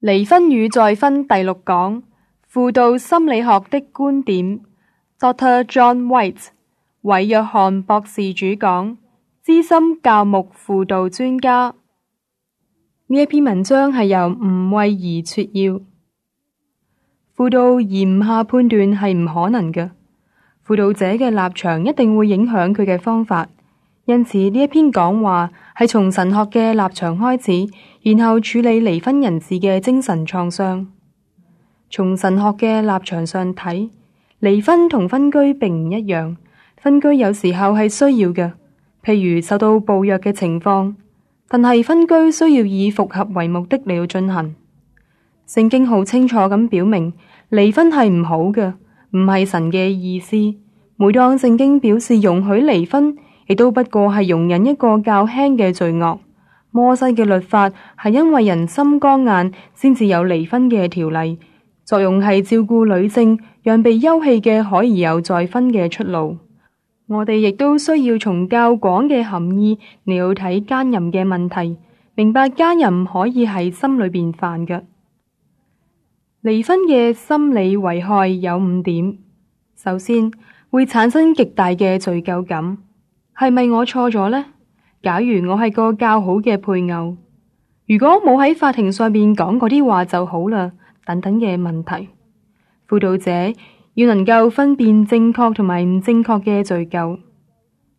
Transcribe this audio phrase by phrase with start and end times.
[0.00, 2.02] 離婚與再婚第六講
[2.52, 4.60] 輔導心理學的觀點，
[5.18, 5.64] Dr.
[5.64, 6.48] John White，
[7.02, 8.96] 韋約翰博士主講，
[9.44, 11.74] 資深教牧輔導專家。
[13.06, 15.80] 呢一篇文章係由吳慧儀撮要，
[17.36, 19.90] 輔導而唔下判斷係唔可能嘅，
[20.66, 23.48] 輔導者嘅立場一定會影響佢嘅方法。
[24.08, 27.72] 因此呢一篇講話係從神學嘅立場開始，
[28.02, 30.86] 然後處理離婚人士嘅精神創傷。
[31.90, 33.88] 從神學嘅立場上睇，
[34.40, 36.36] 離婚同分居並唔一樣。
[36.76, 38.52] 分居有時候係需要嘅，
[39.02, 40.94] 譬如受到暴虐嘅情況，
[41.48, 44.54] 但係分居需要以復合為目的嚟到進行。
[45.48, 47.14] 聖經好清楚咁表明，
[47.50, 48.74] 離婚係唔好嘅，
[49.12, 50.36] 唔係神嘅意思。
[50.96, 53.16] 每當聖經表示容許離婚，
[53.48, 56.18] 亦都不過係容忍一個較輕嘅罪惡。
[56.70, 61.38] 摩西嘅律法係因為人心剛硬，先至有離婚嘅條例，
[61.84, 66.38] 作用係照顧女性，讓被休棄嘅可以有再婚嘅出路。
[67.06, 71.76] 我哋亦都需要從較廣嘅含義嚟到睇奸淫嘅問題，
[72.16, 74.80] 明白奸淫可以係心裏邊犯嘅。
[76.42, 79.18] 離婚嘅心理危害有五點，
[79.76, 80.32] 首先
[80.70, 82.78] 會產生極大嘅罪疚感。
[83.38, 84.44] 係咪我錯咗呢？
[85.02, 87.16] 假如我係個較好嘅配偶，
[87.86, 90.72] 如果冇喺法庭上面講嗰啲話就好啦。
[91.06, 92.08] 等等嘅問題，
[92.88, 93.30] 輔導者
[93.92, 97.18] 要能夠分辨正確同埋唔正確嘅罪疚。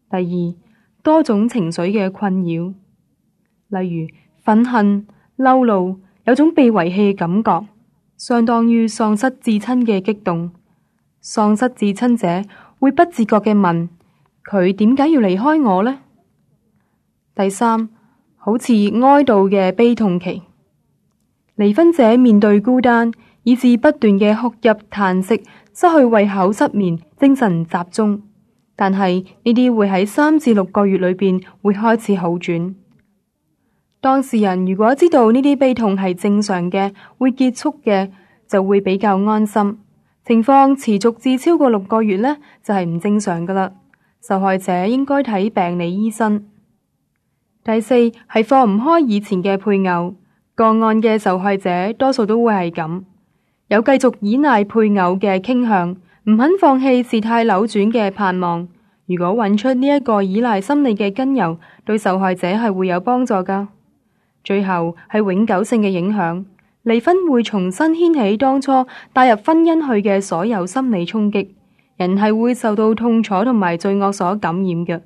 [0.10, 0.56] 第二，
[1.04, 2.74] 多種情緒嘅困擾，
[3.70, 4.08] 例如
[4.44, 5.06] 憤恨、
[5.38, 7.68] 嬲怒，有種被遺棄嘅感覺，
[8.18, 10.52] 相當於喪失至親嘅激動。
[11.22, 13.90] 喪失至親者會不自覺嘅問。
[14.50, 16.00] 佢點解要離開我呢？
[17.36, 17.90] 第三，
[18.38, 20.44] 好似哀悼嘅悲痛期，
[21.58, 23.12] 離婚者面對孤單，
[23.44, 28.22] 以致不斷嘅哭泣、嘆息，失去胃口、失眠、精神集中。
[28.76, 32.76] 但係呢啲會喺三至六個月裏邊會開始好轉。
[34.02, 38.12] 當事人如果知道呢啲悲痛係正常嘅，會結束嘅，
[38.48, 39.80] 就會比較安心。
[40.26, 43.72] 情況持續至超過六個月呢，就係唔正常噶啦。
[44.22, 46.46] 受害者應該睇病理醫生。
[47.64, 50.16] 第四係放唔開以前嘅配偶，
[50.54, 53.04] 個案嘅受害者多數都會係咁，
[53.70, 55.92] 有繼續依賴配偶嘅傾向，
[56.26, 58.68] 唔肯放棄事態扭轉嘅盼望。
[59.08, 63.68] 如果揾出呢一個依賴心理嘅根由，對受害者係會有幫助噶。
[64.44, 66.46] 最後係永久性嘅影響，
[66.86, 71.50] 離婚會重新掀起當初帶入婚姻去嘅所有心理衝擊。
[72.00, 75.00] 人係會受到痛楚同埋罪惡所感染嘅，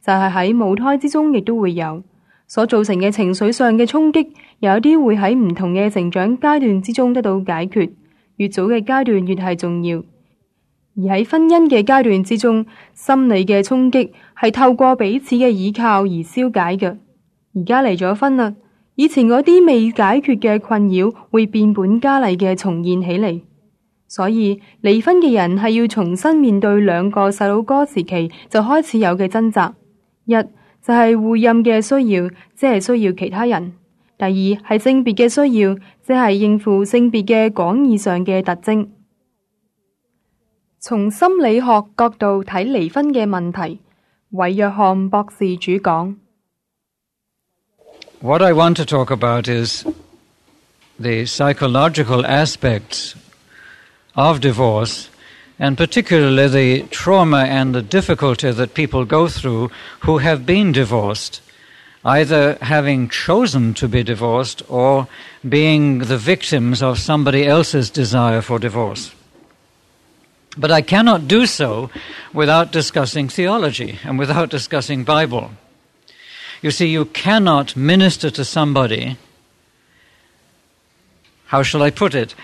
[0.00, 2.02] 就係喺母胎之中亦都會有
[2.46, 4.28] 所造成嘅情緒上嘅衝擊，
[4.60, 7.90] 有一啲會喺唔同嘅成長階段之中得到解決，
[8.36, 10.02] 越早嘅階段越係重要。
[10.98, 12.64] 而喺婚姻嘅階段之中，
[12.94, 16.96] 心理嘅衝擊係透過彼此嘅依靠而消解嘅。
[17.54, 18.54] 而家離咗婚啦，
[18.94, 23.40] 以前嗰啲未解決嘅困擾會變本加厲嘅重現起嚟。
[24.10, 29.74] 所以離婚嘅人係要重新面對兩個細佬哥時期就開始有嘅掙扎，
[30.26, 33.72] 一就係互任嘅需要，即係需要其他人；
[34.16, 34.30] 第二
[34.70, 35.74] 係性別嘅需要，
[36.06, 38.88] 即係應付性別嘅廣義上嘅特徵。
[40.78, 41.66] 從心理學
[41.96, 43.80] 角度睇離婚嘅問題，
[44.30, 46.14] 韋約翰博士主講。
[48.20, 49.84] What I want to talk about is
[50.98, 53.14] the psychological aspects.
[54.15, 55.09] of divorce,
[55.59, 59.69] and particularly the trauma and the difficulty that people go through
[60.01, 61.41] who have been divorced,
[62.03, 65.07] either having chosen to be divorced or
[65.47, 69.13] being the victims of somebody else's desire for divorce.
[70.57, 71.89] But I cannot do so
[72.33, 75.51] without discussing theology and without discussing Bible.
[76.61, 79.17] You see, you cannot minister to somebody,
[81.45, 82.35] how shall I put it,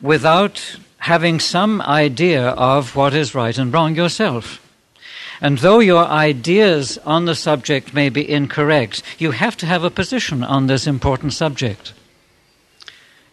[0.00, 4.60] without having some idea of what is right and wrong yourself.
[5.40, 9.90] And though your ideas on the subject may be incorrect, you have to have a
[9.90, 11.92] position on this important subject.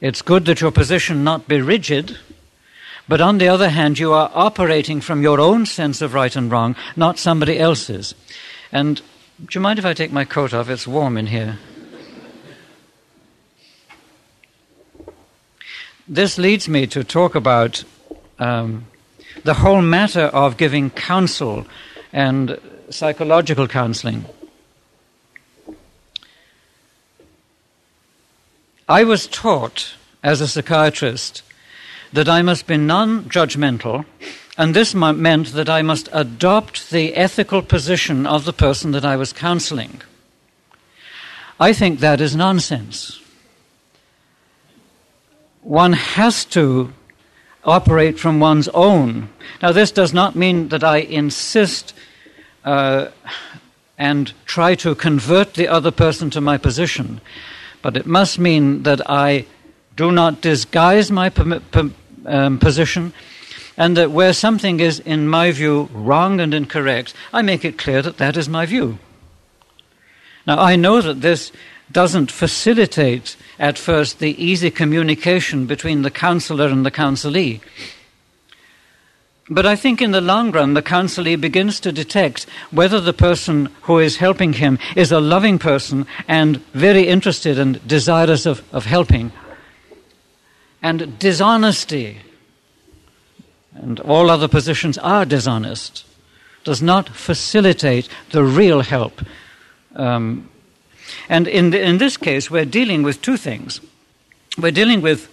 [0.02, 2.18] It's good that your position not be rigid,
[3.08, 6.52] but on the other hand, you are operating from your own sense of right and
[6.52, 8.14] wrong, not somebody else's.
[8.72, 8.98] And
[9.40, 10.70] do you mind if I take my coat off?
[10.70, 11.58] It's warm in here.
[16.08, 17.84] This leads me to talk about
[18.38, 18.86] um,
[19.44, 21.66] the whole matter of giving counsel
[22.14, 22.60] and
[22.92, 24.26] psychological counseling.
[28.88, 31.42] I was taught as a psychiatrist
[32.14, 34.06] that I must be non judgmental,
[34.60, 39.16] and this meant that I must adopt the ethical position of the person that I
[39.16, 40.04] was counseling.
[41.60, 43.25] I think that is nonsense.
[45.66, 46.94] One has to
[47.64, 49.30] operate from one's own.
[49.64, 51.96] Now, this does not mean that I insist
[52.64, 53.08] uh,
[53.98, 57.20] and try to convert the other person to my position,
[57.82, 59.48] but it must mean that I
[59.96, 61.32] do not disguise my
[62.28, 63.12] um, position,
[63.76, 68.04] and that where something is, in my view, wrong and incorrect, I make it clear
[68.04, 69.00] that that is my view.
[70.46, 71.52] Now, I know that this
[71.92, 77.62] doesn't facilitate at first the easy communication between the counselor and the counselee.
[79.48, 83.70] But I think in the long run, the counselee begins to detect whether the person
[83.84, 88.86] who is helping him is a loving person and very interested and desirous of, of
[88.86, 89.32] helping,
[90.82, 92.18] and dishonesty,
[93.76, 96.06] and all other positions are dishonest,
[96.64, 99.22] does not facilitate the real help.
[99.96, 100.50] Um,
[101.30, 103.82] and in, the, in this case, we're dealing with two things.
[104.58, 105.30] We're dealing with,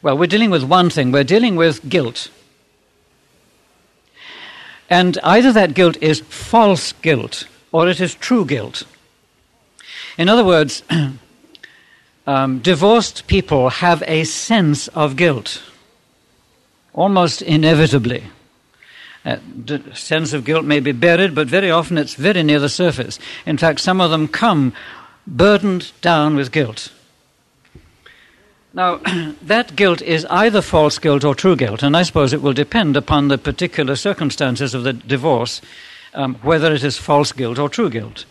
[0.00, 1.12] well, we're dealing with one thing.
[1.12, 2.28] We're dealing with guilt.
[4.88, 8.84] And either that guilt is false guilt or it is true guilt.
[10.18, 10.82] In other words,
[12.26, 15.62] um, divorced people have a sense of guilt,
[16.92, 18.24] almost inevitably.
[19.24, 19.38] Uh,
[19.94, 23.18] sense of guilt may be buried, but very often it's very near the surface.
[23.46, 24.72] In fact, some of them come
[25.26, 26.92] burdened down with guilt.
[28.74, 28.96] Now,
[29.42, 32.96] that guilt is either false guilt or true guilt, and I suppose it will depend
[32.96, 35.60] upon the particular circumstances of the divorce
[36.14, 38.24] um, whether it is false guilt or true guilt.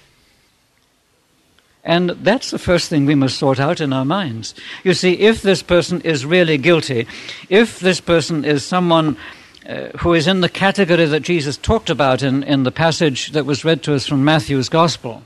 [1.84, 4.54] And that's the first thing we must sort out in our minds.
[4.84, 7.08] You see, if this person is really guilty,
[7.50, 9.18] if this person is someone
[9.68, 13.46] uh, who is in the category that Jesus talked about in, in the passage that
[13.46, 15.24] was read to us from Matthew's Gospel,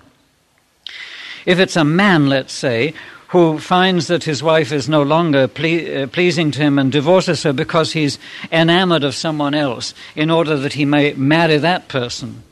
[1.46, 2.94] if it's a man, let's say,
[3.30, 7.44] who finds that his wife is no longer ple- uh, pleasing to him and divorces
[7.44, 8.20] her because he's
[8.52, 12.44] enamored of someone else in order that he may marry that person,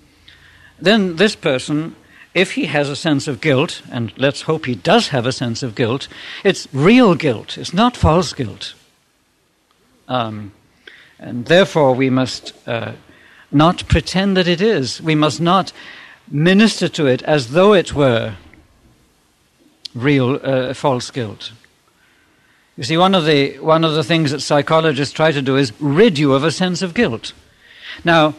[0.79, 1.95] then this person
[2.33, 5.61] if he has a sense of guilt, and let's hope he does have a sense
[5.61, 6.07] of guilt,
[6.43, 8.73] it's real guilt, it's not false guilt.
[10.07, 10.51] Um,
[11.19, 12.93] and therefore, we must uh,
[13.51, 15.01] not pretend that it is.
[15.01, 15.71] We must not
[16.29, 18.35] minister to it as though it were
[19.93, 21.51] real uh, false guilt.
[22.75, 25.79] You see, one of, the, one of the things that psychologists try to do is
[25.79, 27.33] rid you of a sense of guilt.
[28.03, 28.33] Now,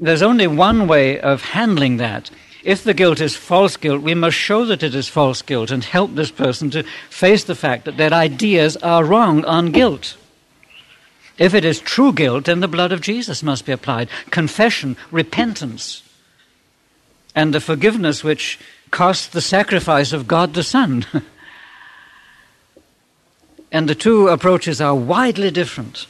[0.00, 2.30] there's only one way of handling that
[2.64, 5.84] if the guilt is false guilt, we must show that it is false guilt and
[5.84, 10.16] help this person to face the fact that their ideas are wrong on guilt.
[11.40, 14.10] If it is true guilt, then the blood of Jesus must be applied.
[14.30, 16.02] Confession, repentance,
[17.34, 18.60] and the forgiveness which
[18.90, 21.06] cost the sacrifice of God the Son.
[23.72, 26.06] and the two approaches are widely different.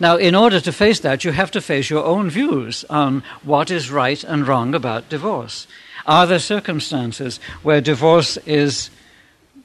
[0.00, 3.70] Now, in order to face that, you have to face your own views on what
[3.70, 5.66] is right and wrong about divorce.
[6.06, 8.88] Are there circumstances where divorce is,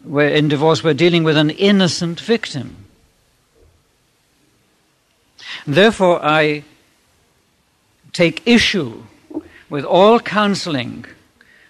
[0.03, 2.84] where in divorce we're dealing with an innocent victim?
[5.65, 6.63] Therefore, I
[8.13, 9.03] take issue
[9.69, 11.05] with all counseling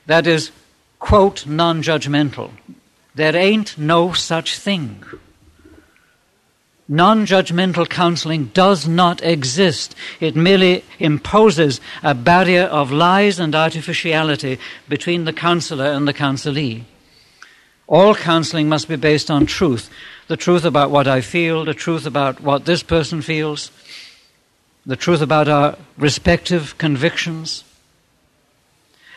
[0.06, 0.52] that is,
[1.00, 2.52] quote, non judgmental.
[3.16, 5.04] There ain't no such thing.
[6.88, 9.96] Non judgmental counseling does not exist.
[10.20, 16.84] It merely imposes a barrier of lies and artificiality between the counselor and the counselee.
[17.88, 19.90] All counseling must be based on truth
[20.28, 23.72] the truth about what I feel, the truth about what this person feels,
[24.86, 27.64] the truth about our respective convictions.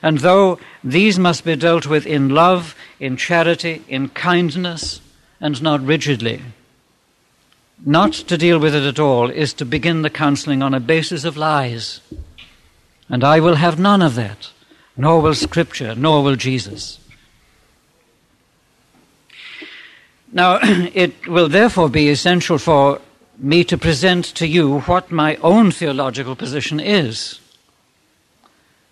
[0.02, 5.00] And though these must be dealt with in love, in charity, in kindness,
[5.40, 6.42] and not rigidly,
[7.84, 11.24] not to deal with it at all is to begin the counseling on a basis
[11.24, 12.00] of lies.
[13.08, 14.50] And I will have none of that,
[14.96, 16.98] nor will Scripture, nor will Jesus.
[20.32, 23.00] Now, it will therefore be essential for
[23.38, 27.40] me to present to you what my own theological position is.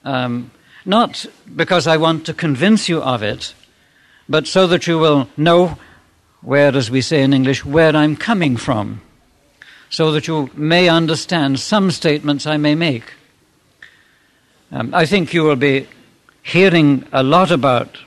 [0.04, 0.52] Um,
[0.84, 3.54] not because I want to convince you of it,
[4.28, 5.78] but so that you will know
[6.42, 9.00] where, as we say in English, where I'm coming from,
[9.90, 13.14] so that you may understand some statements I may make.
[14.70, 15.88] Um, I think you will be
[16.42, 17.98] hearing a lot about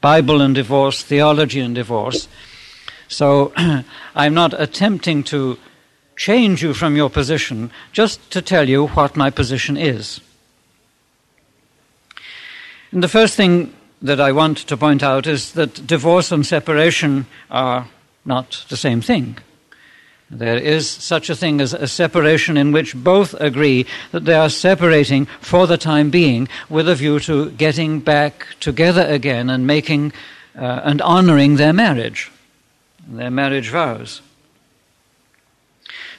[0.00, 2.28] Bible and divorce, theology and divorce.
[3.12, 3.52] So
[4.14, 5.58] I'm not attempting to
[6.16, 10.20] change you from your position, just to tell you what my position is.
[12.90, 17.26] And the first thing that I want to point out is that divorce and separation
[17.50, 17.88] are
[18.24, 19.38] not the same thing.
[20.30, 24.48] There is such a thing as a separation in which both agree that they are
[24.48, 30.12] separating for the time being with a view to getting back together again and making
[30.56, 32.31] uh, and honoring their marriage,
[33.06, 34.22] their marriage vows.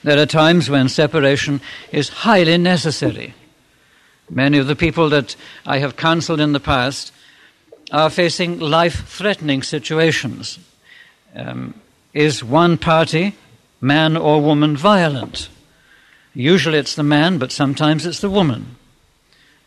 [0.04, 1.62] There are times when separation
[1.92, 3.34] is highly necessary.
[4.30, 5.36] Many of the people that
[5.66, 7.14] I have counseled in the past
[7.92, 10.60] are facing life threatening situations.
[11.36, 11.74] Um,
[12.14, 13.36] is one party
[13.80, 15.50] man or woman violent?
[16.34, 18.76] Usually it's the man, but sometimes it's the woman.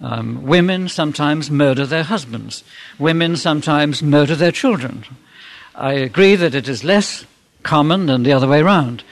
[0.00, 2.64] Um, women sometimes murder their husbands.
[2.99, 5.04] Women sometimes murder their children.
[5.76, 7.26] I agree that it is less
[7.62, 9.04] common than the other way around.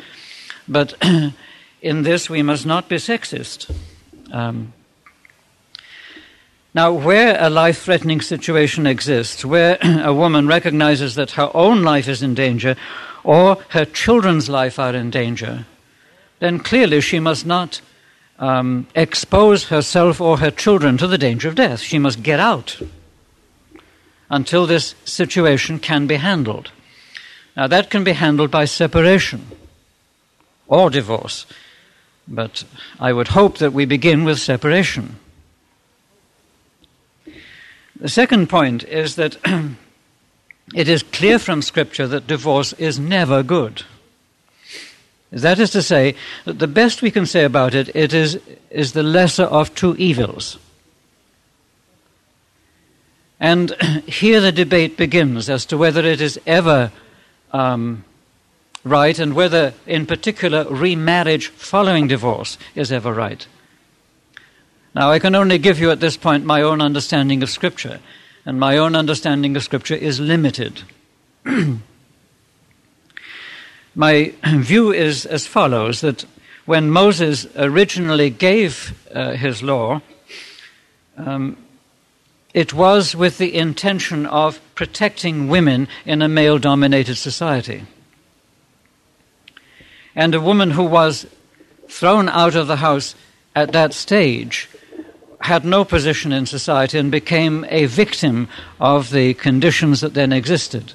[0.67, 0.95] But
[1.83, 3.71] in this, we must not be sexist.
[4.33, 4.73] Um,
[6.73, 12.09] now, where a life threatening situation exists, where a woman recognizes that her own life
[12.09, 12.77] is in danger
[13.23, 15.67] or her children's life are in danger,
[16.39, 17.83] then clearly she must not
[18.39, 21.81] um, expose herself or her children to the danger of death.
[21.81, 22.81] She must get out
[24.31, 26.71] until this situation can be handled.
[27.57, 29.47] Now, that can be handled by separation
[30.67, 31.47] or divorce,
[32.27, 32.65] but
[32.99, 35.17] I would hope that we begin with separation.
[37.97, 39.37] The second point is that
[40.75, 43.85] it is clear from Scripture that divorce is never good.
[45.31, 46.15] That is to say,
[46.45, 48.39] that the best we can say about it, it is,
[48.71, 50.59] is the lesser of two evils.
[53.45, 53.73] And
[54.07, 56.91] here the debate begins as to whether it is ever
[57.53, 58.03] um,
[58.85, 63.47] right and whether, in particular, remarriage following divorce is ever right.
[64.95, 68.01] Now, I can only give you at this point my own understanding of Scripture,
[68.47, 70.81] and my own understanding of Scripture is limited.
[73.95, 76.25] my view is as follows that
[76.65, 80.01] when Moses originally gave uh, his law,
[81.19, 81.59] um,
[82.55, 87.83] it was with the intention of protecting women in a male dominated society.
[90.15, 91.27] And a woman who was
[91.89, 93.17] thrown out of the house
[93.57, 94.69] at that stage
[95.41, 98.49] had no position in society and became a victim
[98.81, 100.93] of the conditions that then existed.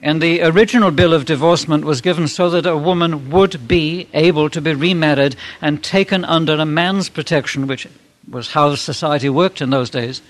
[0.00, 4.50] And the original bill of divorcement was given so that a woman would be able
[4.50, 7.86] to be remarried and taken under a man's protection, which
[8.28, 10.22] was how society worked in those days,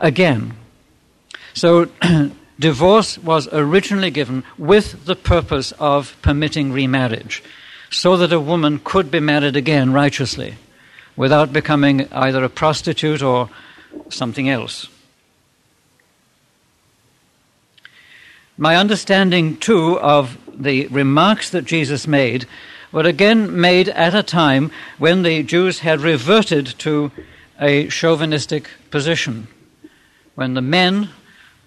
[0.00, 0.54] again.
[1.54, 1.90] So
[2.58, 7.42] divorce was originally given with the purpose of permitting remarriage,
[7.90, 10.56] so that a woman could be married again righteously
[11.16, 13.50] without becoming either a prostitute or
[14.08, 14.88] something else.
[18.56, 22.46] My understanding, too, of the remarks that Jesus made
[22.92, 27.10] were again made at a time when the Jews had reverted to
[27.60, 29.48] a chauvinistic position,
[30.34, 31.10] when the men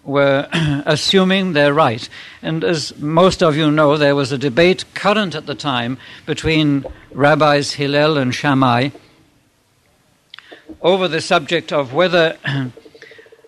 [0.04, 0.48] were
[0.86, 2.08] assuming their right.
[2.42, 6.86] And as most of you know, there was a debate current at the time between
[7.12, 8.90] rabbis Hillel and Shammai
[10.82, 12.38] over the subject of whether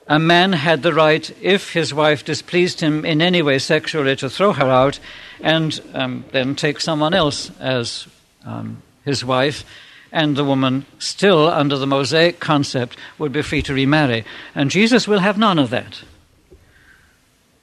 [0.08, 4.30] a man had the right, if his wife displeased him in any way sexually, to
[4.30, 5.00] throw her out
[5.42, 8.08] and um, then take someone else as
[8.46, 9.64] um, his wife,
[10.12, 14.26] and the woman, still under the Mosaic concept, would be free to remarry.
[14.54, 16.04] And Jesus will have none of that.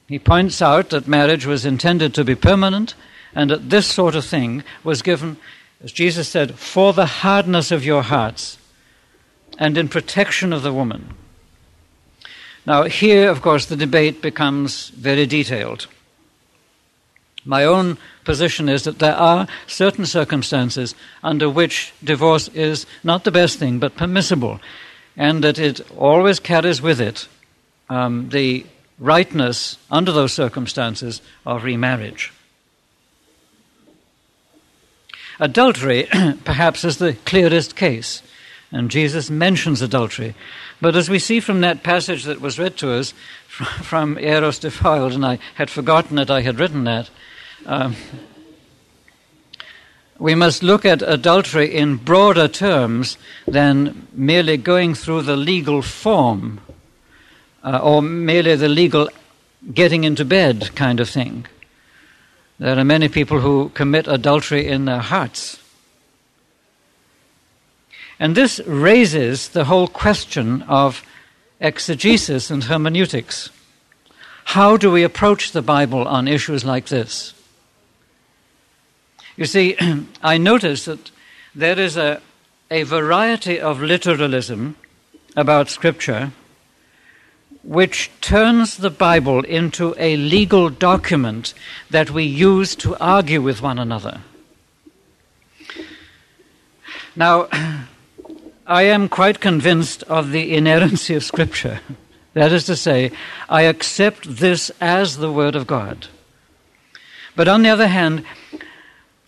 [0.07, 2.95] He points out that marriage was intended to be permanent,
[3.33, 5.37] and that this sort of thing was given,
[5.81, 8.57] as Jesus said, for the hardness of your hearts
[9.57, 11.13] and in protection of the woman.
[12.65, 15.87] Now, here, of course, the debate becomes very detailed.
[17.43, 23.31] My own position is that there are certain circumstances under which divorce is not the
[23.31, 24.59] best thing, but permissible,
[25.17, 27.27] and that it always carries with it
[27.89, 28.65] um, the
[28.99, 32.31] rightness, under those circumstances, of remarriage.
[35.39, 36.07] Adultery,
[36.45, 38.21] perhaps, is the clearest case.
[38.71, 40.35] And Jesus mentions adultery.
[40.81, 43.13] But as we see from that passage that was read to us
[43.47, 47.09] from Eros defiled, and I had forgotten that I had written that,
[47.67, 47.95] um,
[50.17, 56.61] we must look at adultery in broader terms than merely going through the legal form
[57.63, 59.09] uh, or merely the legal
[59.73, 61.45] getting into bed kind of thing.
[62.59, 65.60] There are many people who commit adultery in their hearts.
[68.21, 71.01] And this raises the whole question of
[71.59, 73.49] exegesis and hermeneutics.
[74.45, 77.33] How do we approach the Bible on issues like this?
[79.35, 79.75] You see,
[80.21, 81.09] I notice that
[81.55, 82.21] there is a,
[82.69, 84.75] a variety of literalism
[85.35, 86.31] about Scripture
[87.63, 91.55] which turns the Bible into a legal document
[91.89, 94.21] that we use to argue with one another.
[97.15, 97.47] Now,
[98.67, 101.79] I am quite convinced of the inerrancy of Scripture.
[102.33, 103.11] That is to say,
[103.49, 106.07] I accept this as the Word of God.
[107.35, 108.23] But on the other hand,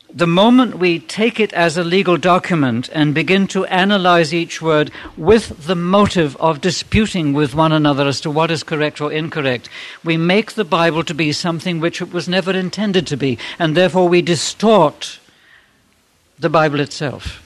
[0.10, 4.90] the moment we take it as a legal document and begin to analyze each word
[5.18, 9.68] with the motive of disputing with one another as to what is correct or incorrect,
[10.06, 13.76] we make the Bible to be something which it was never intended to be, and
[13.76, 15.20] therefore we distort
[16.40, 17.43] the Bible itself.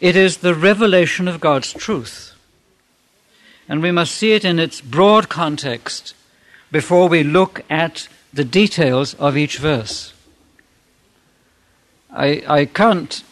[0.00, 2.34] It is the revelation of God's truth,
[3.68, 6.14] and we must see it in its broad context
[6.72, 10.14] before we look at the details of each verse.
[12.12, 13.22] I, I can't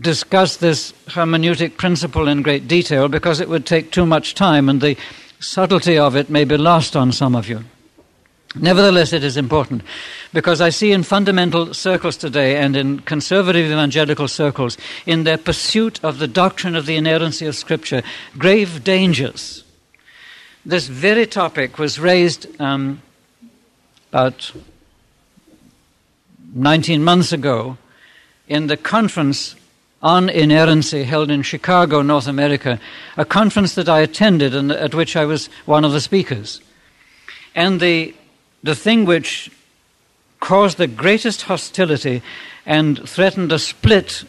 [0.00, 4.80] discuss this hermeneutic principle in great detail because it would take too much time and
[4.80, 4.96] the
[5.40, 7.64] subtlety of it may be lost on some of you.
[8.60, 9.82] Nevertheless, it is important
[10.32, 16.02] because I see in fundamental circles today and in conservative evangelical circles, in their pursuit
[16.02, 18.02] of the doctrine of the inerrancy of Scripture,
[18.36, 19.64] grave dangers.
[20.66, 23.00] This very topic was raised um,
[24.12, 24.52] about
[26.54, 27.76] 19 months ago
[28.48, 29.54] in the conference
[30.02, 32.78] on inerrancy held in Chicago, North America,
[33.16, 36.60] a conference that I attended and at which I was one of the speakers.
[37.54, 38.14] And the,
[38.62, 39.50] the thing which
[40.40, 42.22] caused the greatest hostility
[42.66, 44.24] and threatened a split,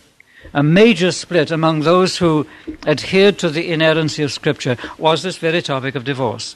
[0.54, 2.48] a major split among those who
[2.86, 6.56] adhered to the inerrancy of Scripture, was this very topic of divorce.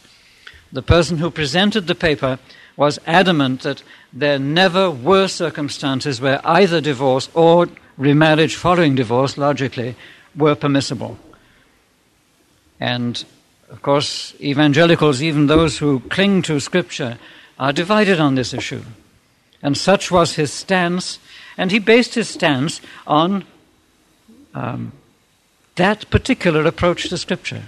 [0.71, 2.39] The person who presented the paper
[2.75, 9.95] was adamant that there never were circumstances where either divorce or remarriage following divorce, logically,
[10.35, 11.17] were permissible.
[12.79, 13.23] And
[13.69, 17.17] of course, evangelicals, even those who cling to Scripture,
[17.59, 18.83] are divided on this issue.
[19.61, 21.19] And such was his stance,
[21.57, 23.45] and he based his stance on
[24.53, 24.91] um,
[25.75, 27.63] that particular approach to Scripture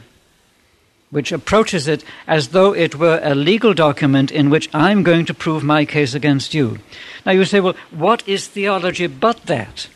[1.15, 5.33] which approaches it as though it were a legal document in which I'm going to
[5.33, 6.79] prove my case against you.
[7.25, 9.87] Now you say, well, what is theology but that?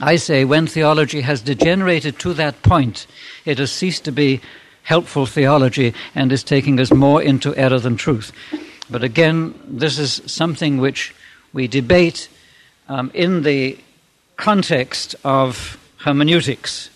[0.00, 3.06] I say, when theology has degenerated to that point,
[3.46, 4.42] it has ceased to be
[4.82, 8.32] helpful theology and is taking us more into error than truth.
[8.92, 11.14] But again, this is something which
[11.54, 12.28] we debate
[12.88, 13.78] um, in the
[14.36, 16.90] context of hermeneutics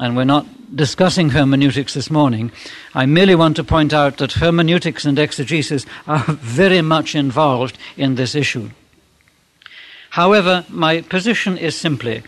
[0.00, 2.50] and we're not discussing hermeneutics this morning.
[2.94, 8.16] I merely want to point out that hermeneutics and exegesis are very much involved in
[8.16, 8.70] this issue.
[10.10, 12.22] However, my position is simply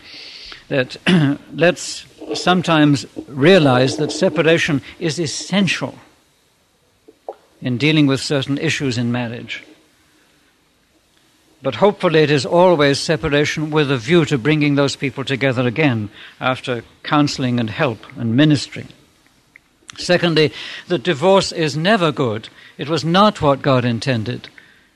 [0.69, 0.95] that
[1.53, 5.97] let's sometimes realize that separation is essential
[7.63, 9.63] in dealing with certain issues in marriage.
[11.63, 16.09] But hopefully, it is always separation with a view to bringing those people together again
[16.41, 18.85] after counseling and help and ministry.
[19.97, 20.51] Secondly,
[20.89, 22.49] that divorce is never good.
[22.77, 24.49] It was not what God intended.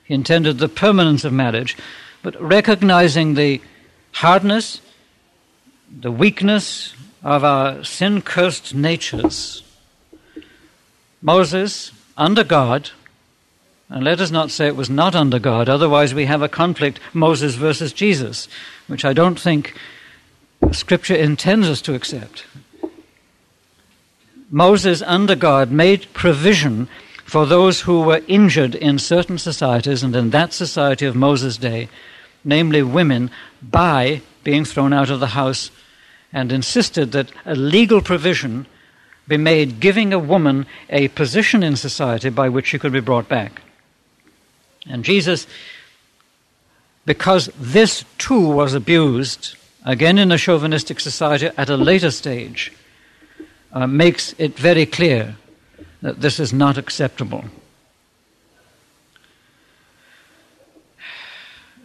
[0.04, 1.74] He intended the permanence of marriage,
[2.22, 3.62] but recognizing the
[4.12, 4.82] hardness,
[5.90, 9.62] the weakness of our sin cursed natures.
[11.22, 12.90] Moses, under God,
[13.88, 17.00] and let us not say it was not under God, otherwise, we have a conflict
[17.14, 18.48] Moses versus Jesus,
[18.86, 19.74] which I don't think
[20.72, 22.44] Scripture intends us to accept.
[24.50, 26.88] Moses, under God, made provision
[27.24, 31.88] for those who were injured in certain societies, and in that society of Moses' day,
[32.44, 33.30] namely women,
[33.62, 35.70] by being thrown out of the house,
[36.32, 38.66] and insisted that a legal provision
[39.28, 43.28] be made giving a woman a position in society by which she could be brought
[43.28, 43.60] back.
[44.88, 45.46] And Jesus,
[47.04, 52.72] because this too was abused, again in a chauvinistic society at a later stage,
[53.72, 55.36] uh, makes it very clear
[56.00, 57.44] that this is not acceptable.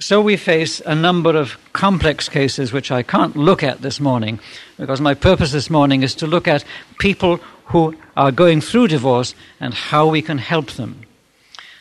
[0.03, 4.41] So we face a number of complex cases which I can't look at this morning
[4.77, 6.65] because my purpose this morning is to look at
[6.99, 7.37] people
[7.67, 11.03] who are going through divorce and how we can help them.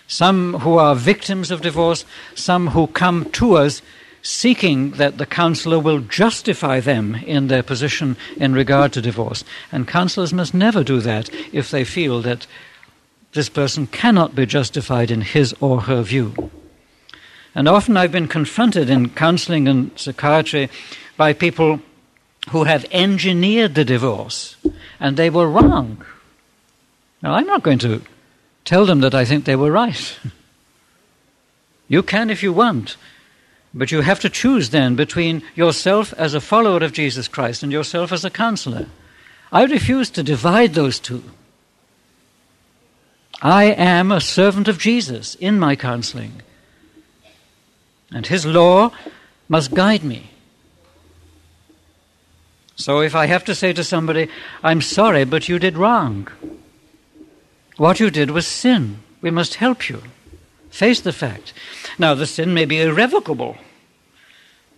[0.06, 2.04] Some who are victims of divorce,
[2.36, 3.82] some who come to us
[4.22, 9.42] seeking that the counselor will justify them in their position in regard to divorce.
[9.72, 12.46] And counselors must never do that if they feel that
[13.32, 16.52] this person cannot be justified in his or her view.
[17.54, 20.70] And often I've been confronted in counseling and psychiatry
[21.16, 21.80] by people
[22.50, 24.56] who have engineered the divorce
[24.98, 26.04] and they were wrong.
[27.22, 28.02] Now, I'm not going to
[28.64, 30.18] tell them that I think they were right.
[31.88, 32.96] You can if you want,
[33.74, 37.70] but you have to choose then between yourself as a follower of Jesus Christ and
[37.70, 38.86] yourself as a counselor.
[39.52, 41.22] I refuse to divide those two.
[43.42, 46.40] I am a servant of Jesus in my counseling,
[48.14, 48.92] and his law
[49.48, 50.30] must guide me.
[52.76, 54.28] So if I have to say to somebody,
[54.62, 56.28] I'm sorry, but you did wrong,
[57.76, 60.02] what you did was sin, we must help you.
[60.70, 61.52] Face the fact.
[61.98, 63.56] Now, the sin may be irrevocable.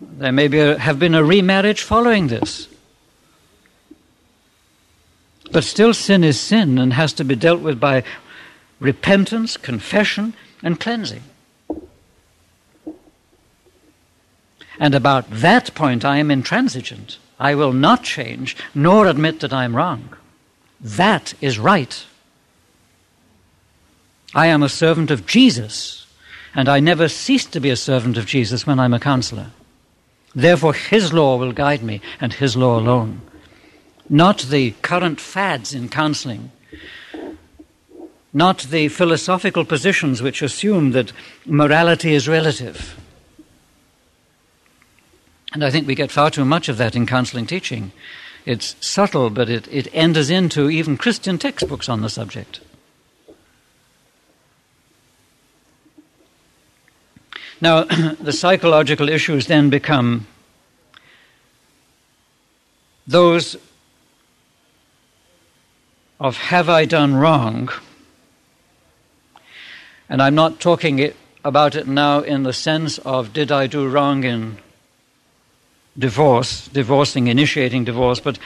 [0.01, 2.69] There may be a, have been a remarriage following this.
[5.53, 8.03] But still, sin is sin and has to be dealt with by
[8.81, 11.23] repentance, confession, and cleansing.
[14.79, 17.19] And about that point, I am intransigent.
[17.39, 20.17] I will not change, nor admit that I am wrong.
[20.81, 22.05] That is right.
[24.35, 26.07] I am a servant of Jesus,
[26.55, 29.51] and I never cease to be a servant of Jesus when I'm a counselor.
[30.35, 33.21] Therefore, His law will guide me, and His law alone.
[34.09, 36.51] Not the current fads in counseling,
[38.33, 41.13] not the philosophical positions which assume that
[41.47, 42.97] morality is relative.
[45.55, 47.93] And I think we get far too much of that in counseling teaching.
[48.45, 52.61] It's subtle, but it, it enters into even Christian textbooks on the subject.
[57.61, 57.85] Now,
[58.21, 60.27] the psychological issues then become
[63.07, 63.57] those
[66.19, 67.71] of have I done wrong?
[70.09, 71.13] And I'm not talking
[71.45, 74.59] about it now in the sense of did I do wrong in
[75.99, 78.39] divorce, divorcing, initiating divorce, but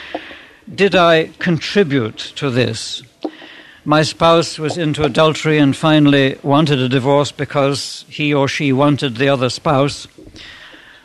[0.74, 3.02] did I contribute to this?
[3.84, 9.16] My spouse was into adultery and finally wanted a divorce because he or she wanted
[9.16, 10.06] the other spouse.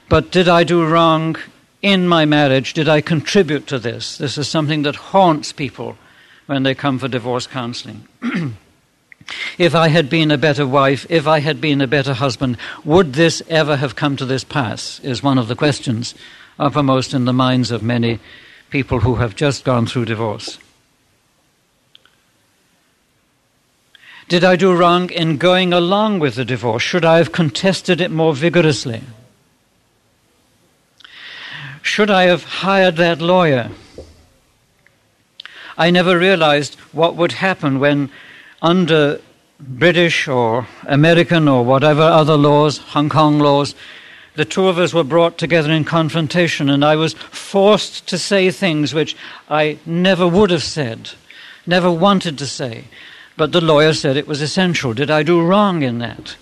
[0.10, 1.38] But did I do wrong
[1.82, 2.74] in my marriage?
[2.74, 4.18] Did I contribute to this?
[4.18, 5.98] This is something that haunts people
[6.46, 8.08] when they come for divorce counseling.
[9.58, 13.14] if I had been a better wife, if I had been a better husband, would
[13.14, 15.00] this ever have come to this pass?
[15.02, 16.16] Is one of the questions
[16.60, 18.20] uppermost in the minds of many
[18.70, 20.58] people who have just gone through divorce.
[24.30, 26.82] Did I do wrong in going along with the divorce?
[26.82, 29.04] Should I have contested it more vigorously?
[31.82, 33.70] Should I have hired that lawyer?
[35.78, 38.10] I never realized what would happen when,
[38.64, 39.20] under
[39.60, 43.76] British or American or whatever other laws, Hong Kong laws,
[44.36, 48.50] the two of us were brought together in confrontation, and I was forced to say
[48.50, 49.16] things which
[49.50, 51.12] I never would have said,
[51.68, 52.86] never wanted to say.
[53.36, 54.94] But the lawyer said it was essential.
[54.94, 56.38] Did I do wrong in that?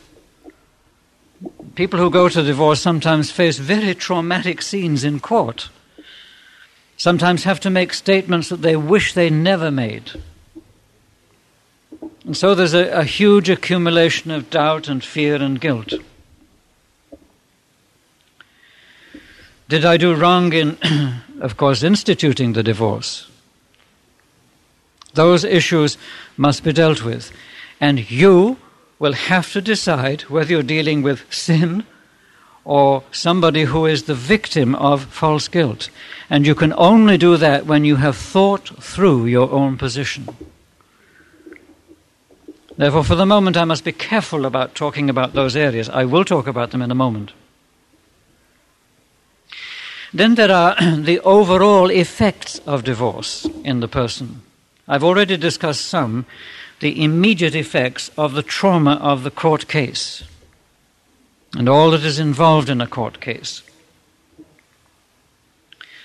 [1.76, 5.70] People who go to divorce sometimes face very traumatic scenes in court.
[6.98, 10.12] Sometimes have to make statements that they wish they never made.
[12.26, 15.94] And so there's a, a huge accumulation of doubt and fear and guilt.
[19.68, 20.78] Did I do wrong in,
[21.40, 23.28] of course, instituting the divorce?
[25.14, 25.98] Those issues
[26.38, 27.32] must be dealt with.
[27.80, 28.58] And you
[29.00, 31.86] will have to decide whether you're dealing with sin
[32.64, 35.90] or somebody who is the victim of false guilt.
[36.30, 40.28] And you can only do that when you have thought through your own position.
[42.78, 45.90] Therefore, for the moment, I must be careful about talking about those areas.
[45.90, 47.34] I will talk about them in a moment.
[50.14, 54.42] Then there are the overall effects of divorce in the person.
[54.88, 56.26] I've already discussed some,
[56.80, 60.24] the immediate effects of the trauma of the court case
[61.56, 63.62] and all that is involved in a court case.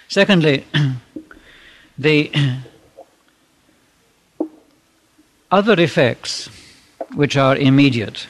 [0.09, 0.65] Secondly,
[1.99, 2.31] the
[5.51, 6.49] other effects
[7.15, 8.27] which are immediate.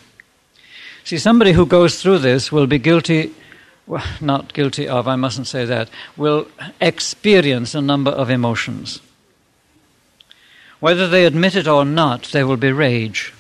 [1.05, 3.33] See, somebody who goes through this will be guilty,
[3.87, 6.49] well, not guilty of, I mustn't say that, will
[6.81, 9.01] experience a number of emotions.
[10.81, 13.33] Whether they admit it or not, there will be rage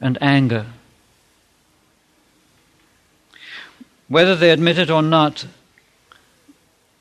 [0.00, 0.66] and anger.
[4.08, 5.46] Whether they admit it or not,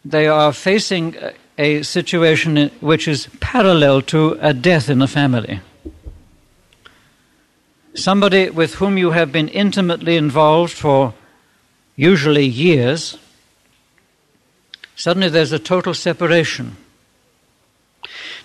[0.05, 1.15] they are facing
[1.57, 5.59] a situation which is parallel to a death in the family.
[7.95, 11.13] Somebody with whom you have been intimately involved for
[11.95, 13.17] usually years,
[14.95, 16.77] suddenly there's a total separation.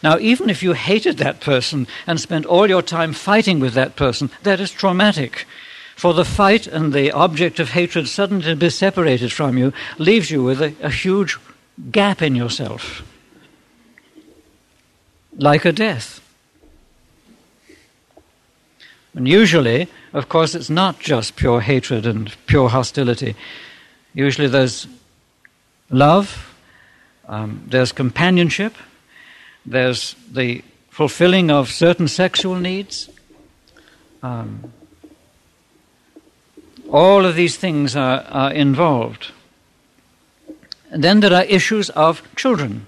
[0.03, 3.97] Now, even if you hated that person and spent all your time fighting with that
[3.97, 5.47] person, that is traumatic.
[5.97, 10.31] For the fight and the object of hatred suddenly to be separated from you leaves
[10.31, 11.37] you with a, a huge
[11.91, 13.03] gap in yourself,
[15.37, 16.21] like a death.
[19.19, 23.35] And usually, of course, it's not just pure hatred and pure hostility.
[24.15, 24.87] Usually there's
[25.91, 26.55] love,
[27.27, 28.77] um, there's companionship,
[29.67, 33.11] there's the fulfilling of certain sexual needs.
[34.23, 34.73] Um,
[36.89, 39.33] all of these things are, are involved.
[40.93, 42.87] And then there are issues of children.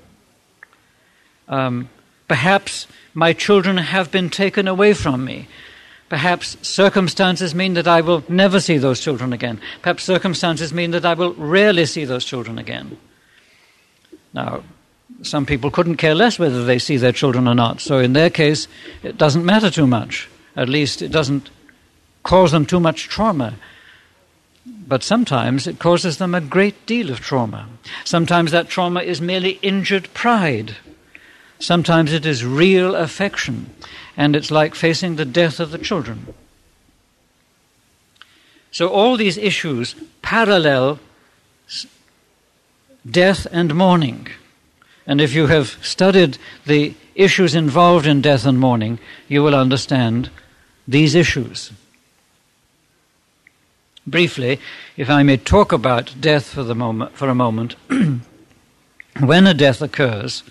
[1.48, 1.88] Um,
[2.28, 5.48] perhaps my children have been taken away from me.
[6.10, 9.60] Perhaps circumstances mean that I will never see those children again.
[9.80, 12.98] Perhaps circumstances mean that I will rarely see those children again.
[14.34, 14.64] Now,
[15.22, 18.28] some people couldn't care less whether they see their children or not, so in their
[18.28, 18.66] case,
[19.04, 20.28] it doesn't matter too much.
[20.56, 21.48] At least it doesn't
[22.24, 23.54] cause them too much trauma.
[24.66, 27.68] But sometimes it causes them a great deal of trauma.
[28.04, 30.76] Sometimes that trauma is merely injured pride.
[31.60, 33.70] Sometimes it is real affection
[34.16, 36.34] and it's like facing the death of the children.
[38.72, 41.00] So, all these issues parallel
[43.08, 44.28] death and mourning.
[45.06, 50.30] And if you have studied the issues involved in death and mourning, you will understand
[50.86, 51.72] these issues.
[54.06, 54.60] Briefly,
[54.96, 57.76] if I may talk about death for, the moment, for a moment,
[59.20, 60.42] when a death occurs,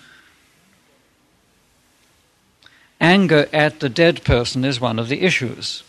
[3.00, 5.82] anger at the dead person is one of the issues.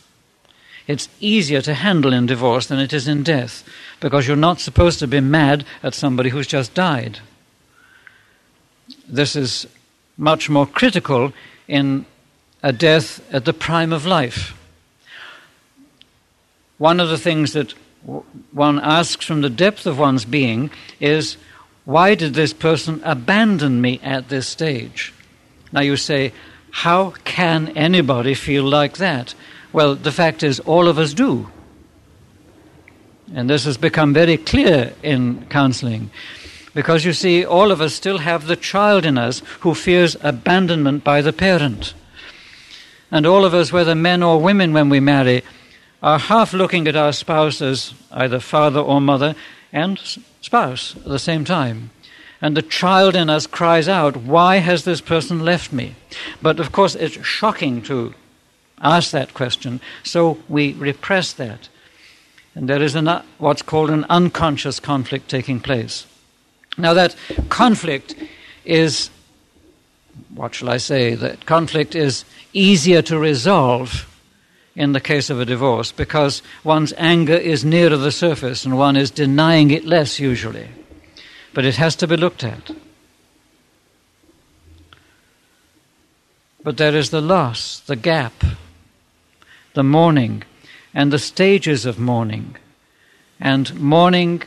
[0.87, 3.63] It's easier to handle in divorce than it is in death
[3.99, 7.19] because you're not supposed to be mad at somebody who's just died.
[9.07, 9.67] This is
[10.17, 11.33] much more critical
[11.67, 12.05] in
[12.63, 14.53] a death at the prime of life.
[16.77, 17.73] One of the things that
[18.51, 21.37] one asks from the depth of one's being is
[21.85, 25.13] why did this person abandon me at this stage?
[25.71, 26.33] Now you say,
[26.71, 29.35] how can anybody feel like that?
[29.73, 31.49] Well, the fact is, all of us do.
[33.33, 36.11] And this has become very clear in counseling.
[36.73, 41.03] Because you see, all of us still have the child in us who fears abandonment
[41.03, 41.93] by the parent.
[43.11, 45.43] And all of us, whether men or women, when we marry,
[46.01, 49.35] are half looking at our spouse as either father or mother
[49.71, 49.99] and
[50.41, 51.91] spouse at the same time
[52.41, 55.95] and the child in us cries out, Why has this person left me?
[56.41, 58.15] But of course, it's shocking to
[58.81, 61.69] ask that question, so we repress that.
[62.55, 66.07] And there is an, uh, what's called an unconscious conflict taking place.
[66.77, 67.15] Now, that
[67.49, 68.15] conflict
[68.65, 69.11] is,
[70.33, 74.07] what shall I say, that conflict is easier to resolve
[74.75, 78.95] in the case of a divorce because one's anger is nearer the surface and one
[78.95, 80.67] is denying it less usually
[81.53, 82.71] but it has to be looked at.
[86.63, 88.43] But there is the loss, the gap,
[89.73, 90.43] the mourning,
[90.93, 92.55] and the stages of mourning.
[93.39, 94.43] And mourning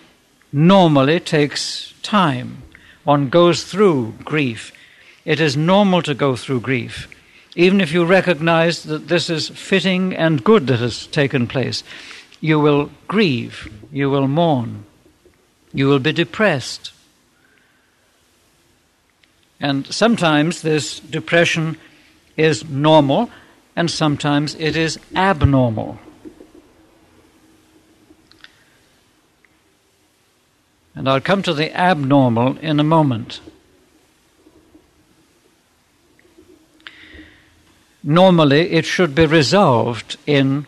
[0.52, 2.62] normally takes time.
[3.02, 4.72] One goes through grief.
[5.24, 7.08] It is normal to go through grief.
[7.56, 11.82] Even if you recognize that this is fitting and good that has taken place,
[12.40, 14.84] you will grieve, you will mourn,
[15.72, 16.92] you will be depressed,
[19.60, 21.76] and sometimes this depression
[22.36, 23.30] is normal,
[23.76, 25.98] and sometimes it is abnormal.
[30.94, 33.40] And I'll come to the abnormal in a moment.
[38.02, 40.66] Normally, it should be resolved in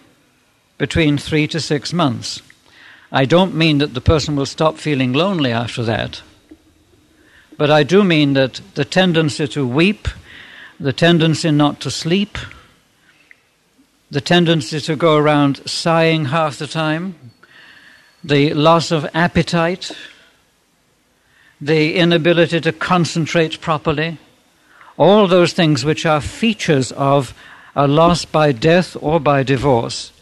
[0.79, 2.41] between three to six months.
[3.13, 6.23] I don't mean that the person will stop feeling lonely after that.
[7.57, 10.09] But I do mean that the tendency to weep,
[10.79, 12.37] the tendency not to sleep,
[14.11, 17.15] the tendency to go around sighing half the time,
[18.23, 19.91] the loss of appetite,
[21.61, 24.19] the inability to concentrate properly,
[24.99, 27.35] all those things which are features of
[27.75, 30.13] a loss by death or by divorce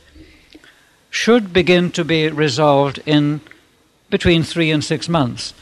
[1.11, 3.41] should begin to be resolved in
[4.11, 5.55] between three and six months.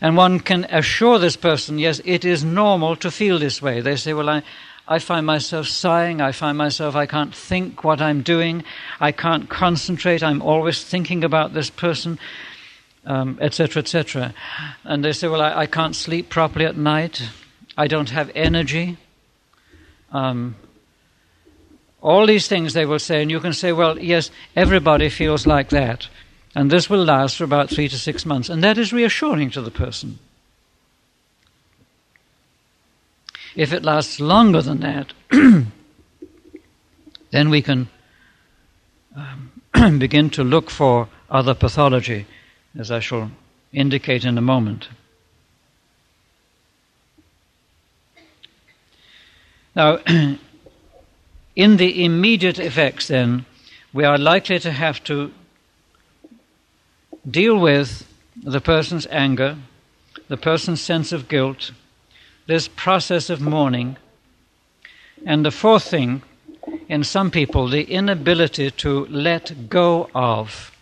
[0.00, 3.80] And one can assure this person, yes, it is normal to feel this way.
[3.80, 4.42] They say, well, I,
[4.88, 6.20] I find myself sighing.
[6.20, 8.62] I find myself, I can't think what I'm doing.
[9.00, 10.22] I can't concentrate.
[10.22, 12.18] I'm always thinking about this person,
[13.06, 14.24] etc., um, etc.
[14.24, 14.34] Et
[14.84, 17.22] and they say, well, I, I, can't sleep properly at night.
[17.76, 18.96] I don't have energy.
[20.12, 20.56] Um,
[22.00, 25.70] all these things they will say, and you can say, well, yes, everybody feels like
[25.70, 26.08] that.
[26.56, 28.48] And this will last for about three to six months.
[28.48, 30.18] And that is reassuring to the person.
[33.54, 35.12] If it lasts longer than that,
[37.30, 37.88] then we can
[39.14, 42.26] um, begin to look for other pathology,
[42.74, 43.30] as I shall
[43.74, 44.88] indicate in a moment.
[49.74, 49.98] Now,
[51.54, 53.44] in the immediate effects, then,
[53.92, 55.32] we are likely to have to
[57.28, 58.06] deal with
[58.42, 59.56] the person's anger,
[60.28, 61.72] the person's sense of guilt,
[62.46, 63.96] this process of mourning,
[65.24, 66.22] and the fourth thing,
[66.88, 70.72] in some people, the inability to let go of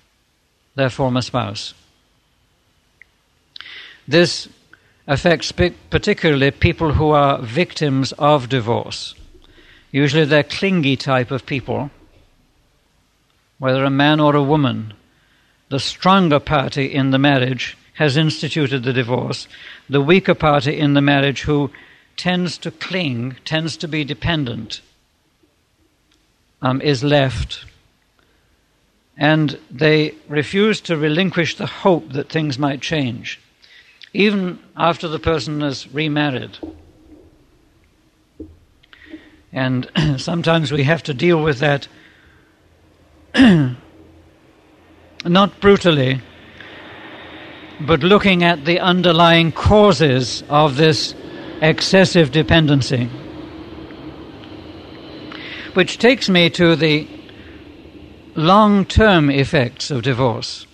[0.74, 1.74] their former spouse.
[4.07, 4.48] This
[5.07, 9.14] affects particularly people who are victims of divorce.
[9.92, 11.90] Usually they're clingy type of people,
[13.59, 14.94] whether a man or a woman.
[15.68, 19.48] The stronger party in the marriage has instituted the divorce.
[19.88, 21.70] The weaker party in the marriage, who
[22.16, 24.81] tends to cling, tends to be dependent,
[26.61, 27.64] um, is left.
[29.16, 33.40] And they refuse to relinquish the hope that things might change,
[34.12, 36.59] even after the person has remarried.
[39.53, 39.88] And
[40.20, 41.87] sometimes we have to deal with that
[45.24, 46.20] not brutally,
[47.80, 51.14] but looking at the underlying causes of this
[51.60, 53.08] excessive dependency.
[55.74, 57.08] Which takes me to the
[58.37, 60.66] long term effects of divorce.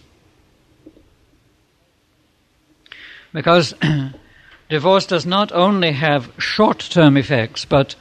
[3.32, 3.74] Because
[4.68, 7.94] divorce does not only have short term effects, but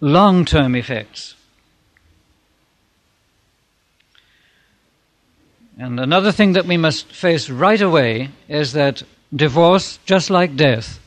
[0.00, 1.34] long term effects.
[5.80, 9.02] And another thing that we must face right away is that
[9.34, 11.00] divorce, just like death,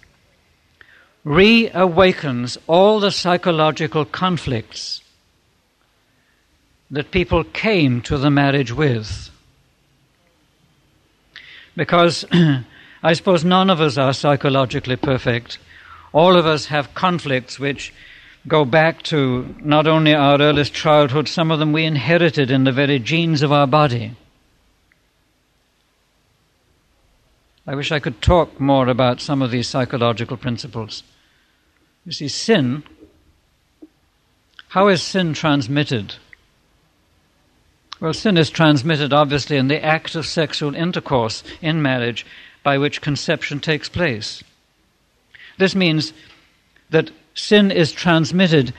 [1.23, 5.03] reawakens all the psychological conflicts
[6.89, 9.29] that people came to the marriage with.
[11.77, 12.25] Because
[13.03, 15.59] I suppose none of us are psychologically perfect.
[16.13, 17.93] All of us have conflicts which
[18.47, 22.71] go back to not only our earliest childhood, some of them we inherited in the
[22.71, 24.15] very genes of our body.
[27.65, 31.03] I wish I could talk more about some of these psychological principles.
[32.05, 32.83] You see, sin,
[34.69, 36.15] how is sin transmitted?
[38.01, 42.25] Well, sin is transmitted obviously in the act of sexual intercourse in marriage
[42.63, 44.43] by which conception takes place.
[45.57, 46.11] This means
[46.89, 48.73] that sin is transmitted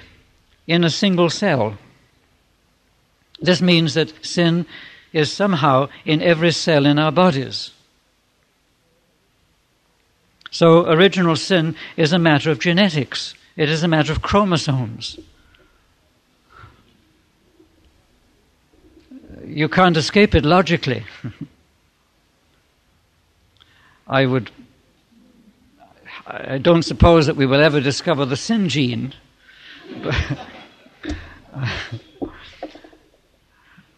[0.67, 1.79] in a single cell.
[3.41, 4.67] This means that sin
[5.15, 7.71] is somehow in every cell in our bodies.
[10.55, 15.19] So, original sin is a matter of genetics, it is a matter of chromosomes.
[19.45, 21.05] You can't escape it logically.
[24.07, 24.53] I would
[26.25, 29.13] I don't suppose that we will ever discover the sin gene.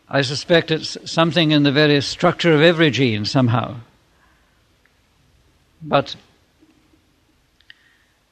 [0.08, 3.76] I suspect it's something in the very structure of every gene somehow.
[5.82, 6.16] But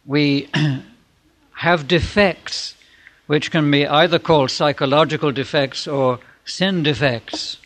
[0.07, 0.49] we
[1.53, 2.75] have defects
[3.27, 7.59] which can be either called psychological defects or sin defects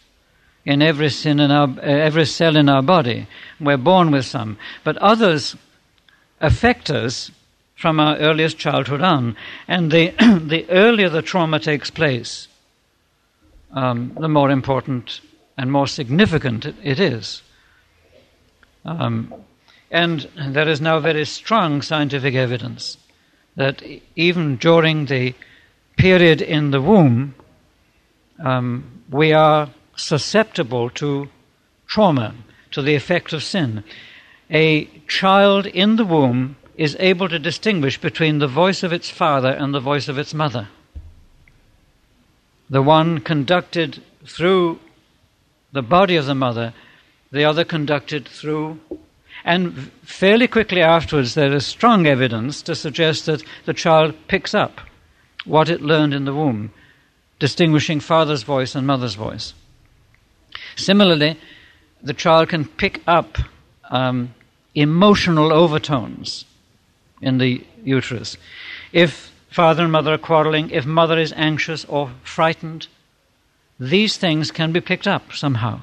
[0.64, 3.26] in every sin in our every cell in our body.
[3.58, 5.56] We're born with some, but others
[6.40, 7.30] affect us
[7.74, 9.36] from our earliest childhood on.
[9.68, 12.48] And the, the earlier the trauma takes place,
[13.72, 15.20] um, the more important
[15.56, 17.42] and more significant it, it is.
[18.84, 19.32] Um,
[19.90, 22.98] and there is now very strong scientific evidence
[23.56, 23.82] that
[24.14, 25.34] even during the
[25.96, 27.34] period in the womb,
[28.38, 31.28] um, we are susceptible to
[31.86, 32.34] trauma,
[32.70, 33.82] to the effect of sin
[34.50, 39.50] a child in the womb is able to distinguish between the voice of its father
[39.50, 40.68] and the voice of its mother.
[42.70, 44.78] The one conducted through
[45.72, 46.72] the body of the mother,
[47.30, 48.80] the other conducted through.
[49.48, 54.78] And fairly quickly afterwards, there is strong evidence to suggest that the child picks up
[55.46, 56.70] what it learned in the womb,
[57.38, 59.54] distinguishing father's voice and mother's voice.
[60.76, 61.38] Similarly,
[62.02, 63.38] the child can pick up
[63.88, 64.34] um,
[64.74, 66.44] emotional overtones
[67.22, 68.36] in the uterus.
[68.92, 72.86] If father and mother are quarreling, if mother is anxious or frightened,
[73.80, 75.80] these things can be picked up somehow.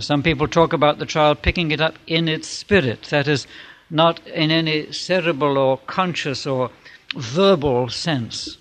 [0.00, 3.46] Some people talk about the child picking it up in its spirit, that is,
[3.90, 6.70] not in any cerebral or conscious or
[7.14, 8.56] verbal sense.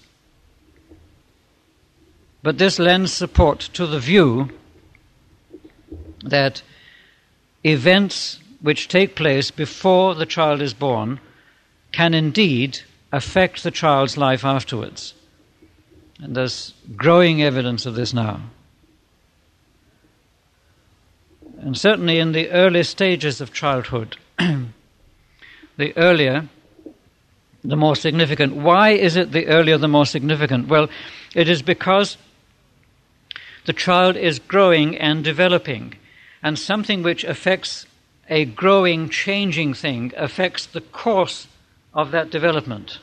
[2.43, 4.49] But this lends support to the view
[6.23, 6.61] that
[7.63, 11.19] events which take place before the child is born
[11.91, 12.79] can indeed
[13.11, 15.13] affect the child's life afterwards.
[16.19, 18.41] And there's growing evidence of this now.
[21.61, 24.17] And certainly in the early stages of childhood,
[25.77, 26.49] the earlier,
[27.63, 28.55] the more significant.
[28.55, 30.67] Why is it the earlier, the more significant?
[30.67, 30.89] Well,
[31.35, 32.17] it is because
[33.65, 35.95] the child is growing and developing,
[36.41, 37.85] and something which affects
[38.27, 41.47] a growing, changing thing affects the course
[41.93, 42.99] of that development.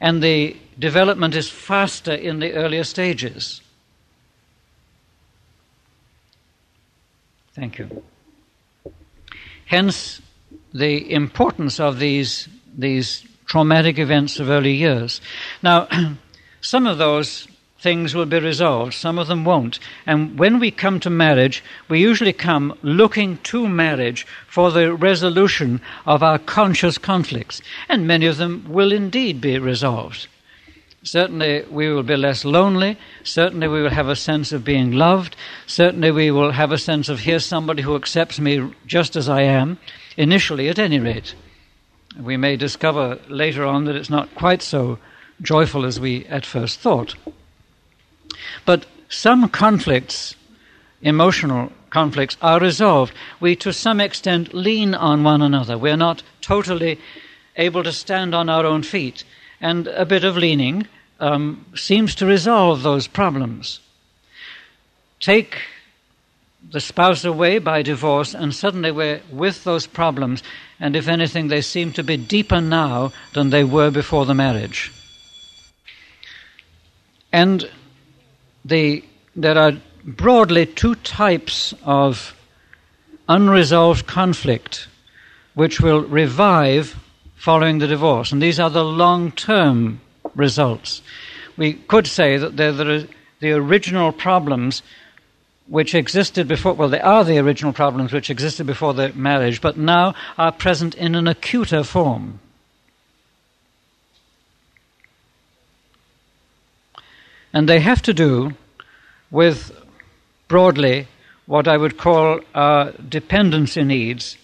[0.00, 3.61] And the development is faster in the earlier stages.
[7.54, 8.02] Thank you.
[9.66, 10.20] Hence,
[10.72, 15.20] the importance of these, these traumatic events of early years.
[15.62, 15.88] Now,
[16.60, 17.46] some of those
[17.78, 19.80] things will be resolved, some of them won't.
[20.06, 25.80] And when we come to marriage, we usually come looking to marriage for the resolution
[26.06, 30.28] of our conscious conflicts, and many of them will indeed be resolved.
[31.04, 32.96] Certainly, we will be less lonely.
[33.24, 35.34] Certainly, we will have a sense of being loved.
[35.66, 39.42] Certainly, we will have a sense of here's somebody who accepts me just as I
[39.42, 39.78] am,
[40.16, 41.34] initially, at any rate.
[42.20, 44.98] We may discover later on that it's not quite so
[45.40, 47.16] joyful as we at first thought.
[48.64, 50.36] But some conflicts,
[51.00, 53.12] emotional conflicts, are resolved.
[53.40, 55.76] We, to some extent, lean on one another.
[55.76, 57.00] We're not totally
[57.56, 59.24] able to stand on our own feet.
[59.62, 60.86] And a bit of leaning
[61.20, 63.80] um, seems to resolve those problems.
[65.20, 65.56] Take
[66.70, 70.42] the spouse away by divorce, and suddenly we're with those problems,
[70.80, 74.92] and if anything, they seem to be deeper now than they were before the marriage.
[77.32, 77.70] And
[78.64, 79.04] the,
[79.34, 79.72] there are
[80.04, 82.34] broadly two types of
[83.28, 84.88] unresolved conflict
[85.54, 86.96] which will revive
[87.42, 90.00] following the divorce, and these are the long term
[90.36, 91.02] results.
[91.56, 93.08] We could say that they're the,
[93.40, 94.84] the original problems
[95.66, 99.76] which existed before, well, they are the original problems which existed before the marriage, but
[99.76, 102.38] now are present in an acuter form.
[107.52, 108.54] And they have to do
[109.32, 109.76] with,
[110.46, 111.08] broadly,
[111.46, 114.36] what I would call our dependency needs,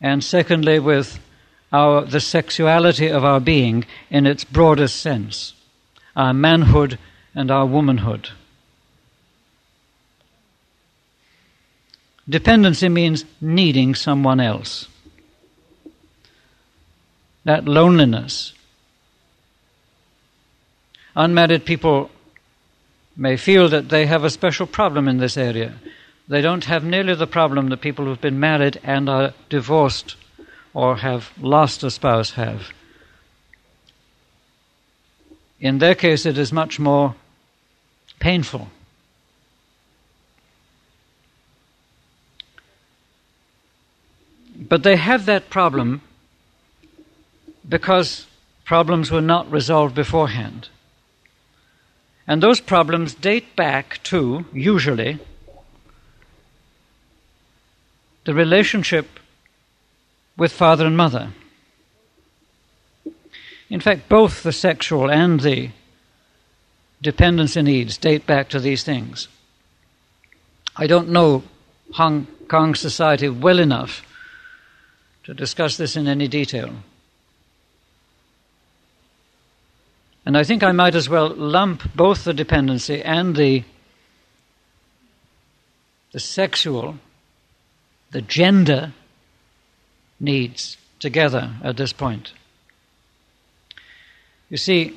[0.00, 1.20] and secondly, with
[1.74, 5.54] our, the sexuality of our being in its broadest sense,
[6.14, 7.00] our manhood
[7.34, 8.30] and our womanhood.
[12.28, 14.86] Dependency means needing someone else.
[17.42, 18.52] That loneliness.
[21.16, 22.08] Unmarried people
[23.16, 25.74] may feel that they have a special problem in this area.
[26.28, 30.14] They don't have nearly the problem that people who've been married and are divorced
[30.74, 32.72] or have lost a spouse have.
[35.60, 37.14] In their case, it is much more
[38.18, 38.68] painful.
[44.56, 46.02] But they have that problem
[47.68, 48.26] because
[48.64, 50.68] problems were not resolved beforehand.
[52.26, 55.18] And those problems date back to, usually,
[58.24, 59.20] the relationship
[60.36, 61.30] with father and mother.
[63.70, 65.70] In fact, both the sexual and the
[67.02, 69.28] dependency needs date back to these things.
[70.76, 71.42] I don't know
[71.92, 74.02] Hong Kong society well enough
[75.24, 76.70] to discuss this in any detail.
[80.26, 83.64] And I think I might as well lump both the dependency and the,
[86.12, 86.98] the sexual,
[88.10, 88.92] the gender
[90.24, 92.32] needs together at this point.
[94.48, 94.96] You see,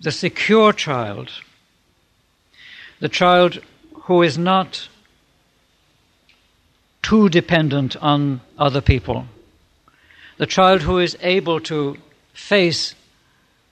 [0.00, 1.30] the secure child,
[3.00, 3.60] the child
[4.04, 4.88] who is not
[7.02, 9.26] too dependent on other people,
[10.36, 11.96] the child who is able to
[12.32, 12.94] face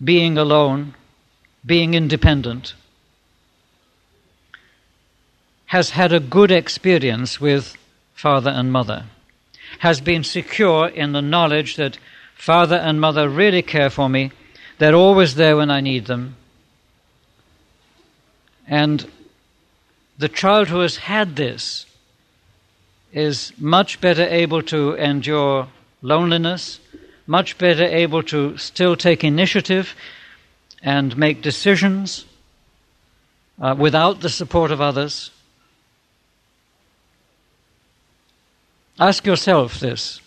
[0.02, 0.94] being alone,
[1.64, 2.74] being independent,
[5.66, 7.76] has had a good experience with
[8.14, 9.04] father and mother,
[9.80, 11.98] has been secure in the knowledge that
[12.34, 14.30] father and mother really care for me,
[14.78, 16.36] they're always there when I need them.
[18.68, 19.10] And
[20.18, 21.86] the child who has had this
[23.12, 25.68] is much better able to endure
[26.02, 26.80] loneliness,
[27.26, 29.94] much better able to still take initiative
[30.82, 32.24] and make decisions
[33.60, 35.30] uh, without the support of others.
[38.98, 40.20] Ask yourself this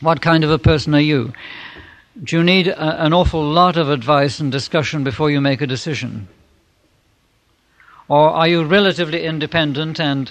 [0.00, 1.32] what kind of a person are you?
[2.22, 5.66] Do you need a, an awful lot of advice and discussion before you make a
[5.66, 6.28] decision?
[8.06, 10.30] Or are you relatively independent and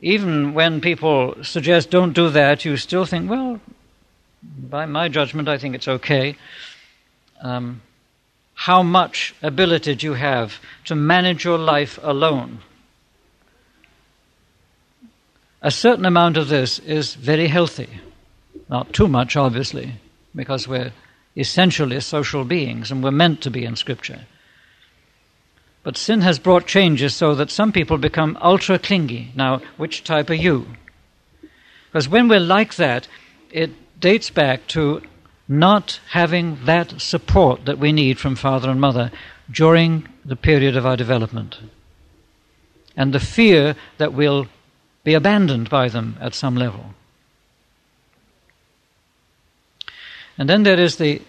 [0.00, 3.60] even when people suggest don't do that, you still think, well,
[4.42, 6.36] by my judgment, I think it's okay.
[7.40, 7.82] Um,
[8.54, 12.60] how much ability do you have to manage your life alone?
[15.66, 17.88] A certain amount of this is very healthy.
[18.68, 19.94] Not too much, obviously,
[20.32, 20.92] because we're
[21.36, 24.20] essentially social beings and we're meant to be in Scripture.
[25.82, 29.32] But sin has brought changes so that some people become ultra clingy.
[29.34, 30.68] Now, which type are you?
[31.86, 33.08] Because when we're like that,
[33.50, 35.02] it dates back to
[35.48, 39.10] not having that support that we need from father and mother
[39.50, 41.58] during the period of our development.
[42.96, 44.46] And the fear that we'll
[45.06, 46.84] be abandoned by them at some level.
[50.36, 51.22] And then there is the,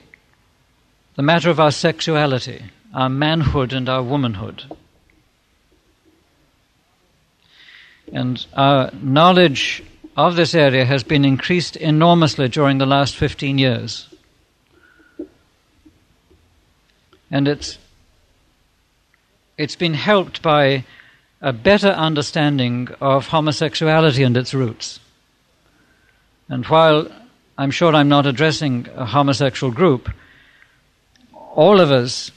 [1.16, 4.64] the matter of our sexuality, our manhood and our womanhood.
[8.12, 9.84] And our knowledge
[10.16, 14.10] of this area has been increased enormously during the last 15 years.
[17.30, 17.78] And it's,
[19.56, 20.84] it's been helped by
[21.42, 25.00] a better understanding of homosexuality and its roots.
[26.50, 27.08] And while
[27.58, 30.10] I'm sure I'm not addressing a homosexual group,
[31.34, 32.32] all of us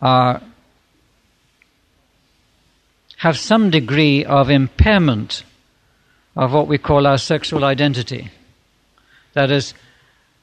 [0.00, 0.42] are,
[3.18, 5.44] have some degree of impairment
[6.36, 8.30] of what we call our sexual identity.
[9.32, 9.74] That is,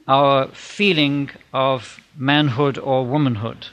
[0.07, 3.67] our feeling of manhood or womanhood.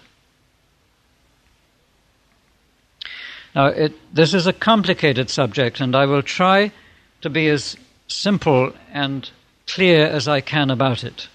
[3.54, 6.72] Now, it, this is a complicated subject, and I will try
[7.20, 7.76] to be as
[8.08, 9.28] simple and
[9.66, 11.28] clear as I can about it.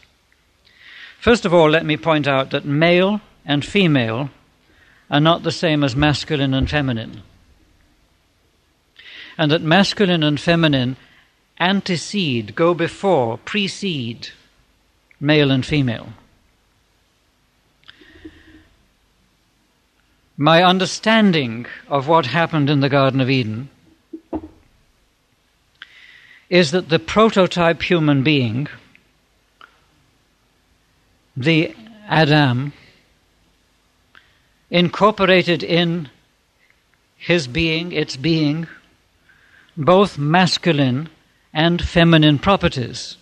[1.20, 4.30] First of all, let me point out that male and female
[5.09, 7.22] are not the same as masculine and feminine,
[9.38, 10.97] and that masculine and feminine
[11.59, 14.30] antecede, go before, precede
[15.20, 16.09] male and female.
[20.39, 23.69] My understanding of what happened in the Garden of Eden
[26.47, 28.67] is that the prototype human being,
[31.35, 31.75] the
[32.07, 32.71] Adam,
[34.69, 36.07] incorporated in
[37.17, 38.67] his being, its being,
[39.75, 41.09] both masculine
[41.51, 43.17] and feminine properties.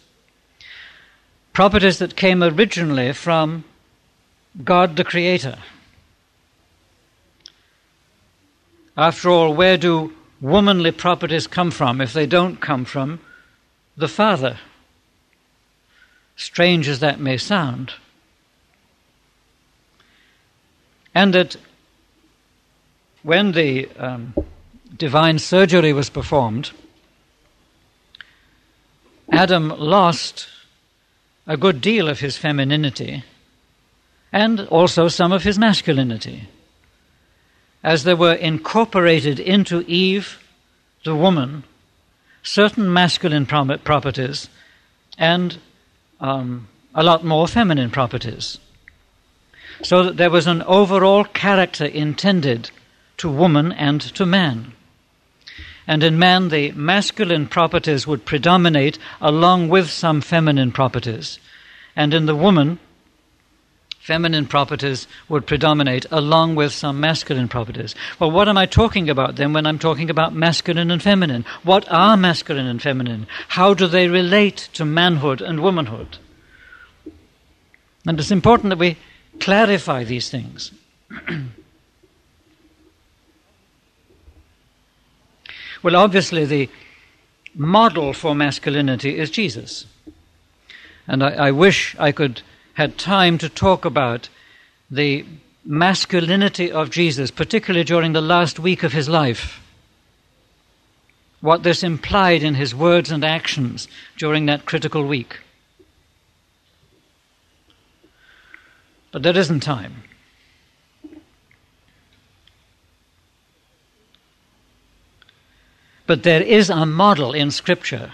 [1.53, 3.63] Properties that came originally from
[4.65, 5.57] God the Creator.
[8.97, 13.19] After all, where do womanly properties come from if they don't come from
[13.97, 14.57] the Father?
[16.37, 17.93] Strange as that may sound.
[21.13, 21.55] And that
[23.23, 24.33] when the um,
[24.95, 26.71] divine surgery was performed,
[29.31, 30.47] Adam lost
[31.47, 33.23] a good deal of his femininity
[34.31, 36.47] and also some of his masculinity
[37.85, 40.39] as there were incorporated into Eve,
[41.03, 41.63] the woman,
[42.41, 44.49] certain masculine properties
[45.19, 45.59] and
[46.19, 48.57] um, a lot more feminine properties.
[49.83, 52.71] So that there was an overall character intended
[53.17, 54.73] to woman and to man.
[55.85, 61.37] And in man, the masculine properties would predominate along with some feminine properties.
[61.95, 62.79] And in the woman,
[64.05, 67.95] feminine properties would predominate along with some masculine properties.
[68.19, 71.43] Well, what am I talking about then when I'm talking about masculine and feminine?
[71.63, 73.25] What are masculine and feminine?
[73.47, 76.19] How do they relate to manhood and womanhood?
[78.05, 78.97] And it's important that we
[79.39, 80.71] clarify these things.
[85.81, 86.69] well, obviously, the
[87.55, 89.87] model for masculinity is Jesus.
[91.07, 92.43] And I, I wish I could
[92.75, 94.29] had time to talk about
[94.91, 95.25] the
[95.65, 99.61] masculinity of Jesus, particularly during the last week of his life.
[101.41, 105.39] What this implied in his words and actions during that critical week.
[109.11, 110.03] But there isn't time.
[116.05, 118.11] But there is a model in Scripture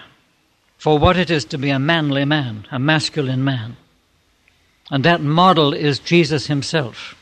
[0.78, 3.76] for what it is to be a manly man, a masculine man.
[4.92, 7.16] And that model is Jesus himself.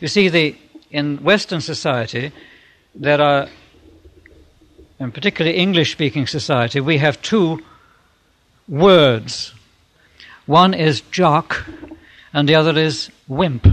[0.00, 0.56] You see, the,
[0.90, 2.32] in Western society,
[2.94, 3.48] there are,
[4.98, 7.60] in particularly English speaking society, we have two
[8.66, 9.54] words.
[10.46, 11.64] One is jock,
[12.32, 13.66] and the other is wimp.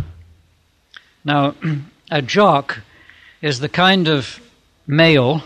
[1.26, 1.56] Now,
[2.12, 2.82] a jock
[3.42, 4.40] is the kind of
[4.86, 5.44] male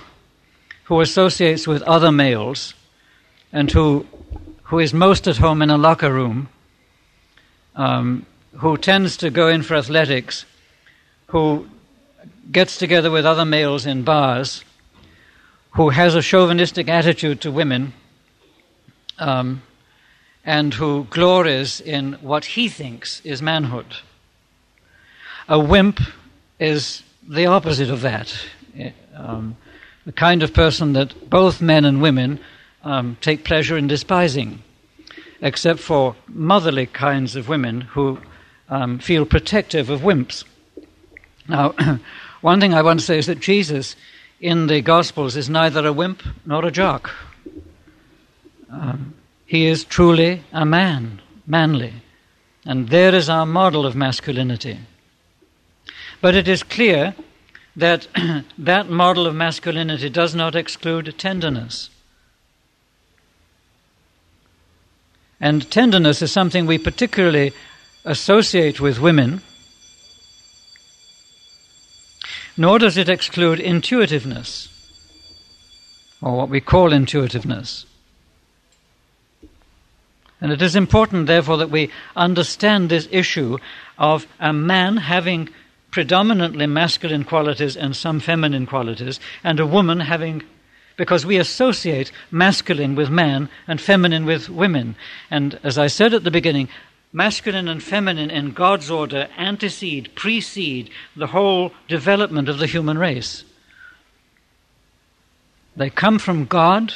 [0.85, 2.73] who associates with other males
[3.53, 4.05] and who,
[4.71, 6.47] who is most at home in a locker room,
[7.75, 8.25] um,
[8.59, 10.45] who tends to go in for athletics,
[11.27, 11.67] who
[12.53, 14.63] gets together with other males in bars,
[15.71, 17.91] who has a chauvinistic attitude to women,
[19.19, 19.61] um,
[20.45, 23.97] and who glories in what he thinks is manhood.
[25.49, 25.99] A wimp
[26.59, 28.33] is the opposite of that.
[29.17, 29.57] Um,
[30.05, 32.39] the kind of person that both men and women
[32.83, 34.61] um, take pleasure in despising,
[35.41, 38.19] except for motherly kinds of women who
[38.69, 40.43] um, feel protective of wimps.
[41.47, 41.73] Now,
[42.41, 43.95] one thing I want to say is that Jesus
[44.39, 47.11] in the Gospels is neither a wimp nor a jock.
[48.71, 49.13] Um,
[49.45, 51.93] he is truly a man, manly.
[52.65, 54.79] And there is our model of masculinity.
[56.21, 57.15] But it is clear
[57.75, 58.07] that
[58.57, 61.90] that model of masculinity does not exclude tenderness.
[65.41, 67.51] And tenderness is something we particularly
[68.05, 69.41] associate with women,
[72.55, 74.69] nor does it exclude intuitiveness,
[76.21, 77.85] or what we call intuitiveness.
[80.39, 83.57] And it is important, therefore, that we understand this issue
[83.97, 85.49] of a man having
[85.91, 90.41] predominantly masculine qualities and some feminine qualities, and a woman having,
[90.97, 94.95] because we associate masculine with man and feminine with women.
[95.29, 96.69] And as I said at the beginning,
[97.13, 103.43] masculine and feminine in God's order antecede, precede the whole development of the human race.
[105.75, 106.93] They come from God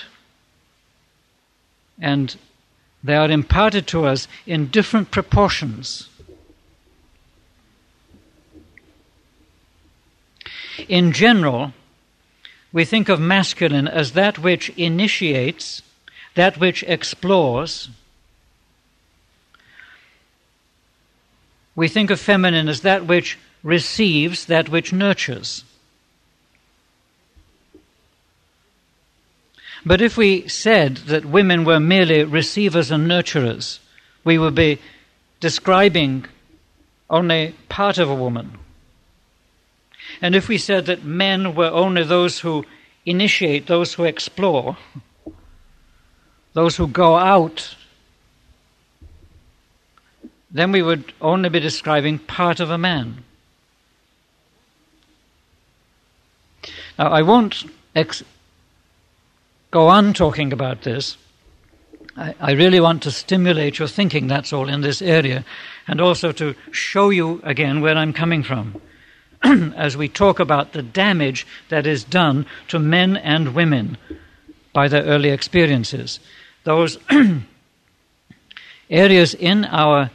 [2.00, 2.36] and
[3.04, 6.10] they are imparted to us in different proportions.
[10.88, 11.74] In general,
[12.76, 15.82] we think of masculine as that which initiates,
[16.34, 17.88] that which explores.
[21.74, 25.64] We think of feminine as that which receives, that which nurtures.
[29.86, 33.80] But if we said that women were merely receivers and nurturers,
[34.26, 34.82] we would be
[35.40, 36.26] describing
[37.10, 38.58] only part of a woman.
[40.22, 42.66] And if we said that men were only those who
[43.06, 44.78] initiate, those who explore,
[46.54, 47.76] those who go out,
[50.50, 53.24] then we would only be describing part of a man.
[56.98, 58.24] Now, I won't ex-
[59.70, 61.18] go on talking about this.
[62.16, 65.44] I, I really want to stimulate your thinking, that's all, in this area,
[65.88, 68.82] and also to show you again where I'm coming from.
[69.76, 73.98] as we talk about the damage that is done to men and women
[74.74, 76.20] by their early experiences.
[76.64, 76.98] Those
[78.90, 80.10] areas in our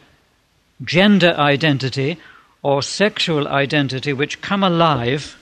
[0.82, 2.18] gender identity
[2.62, 5.38] or sexual identity which come alive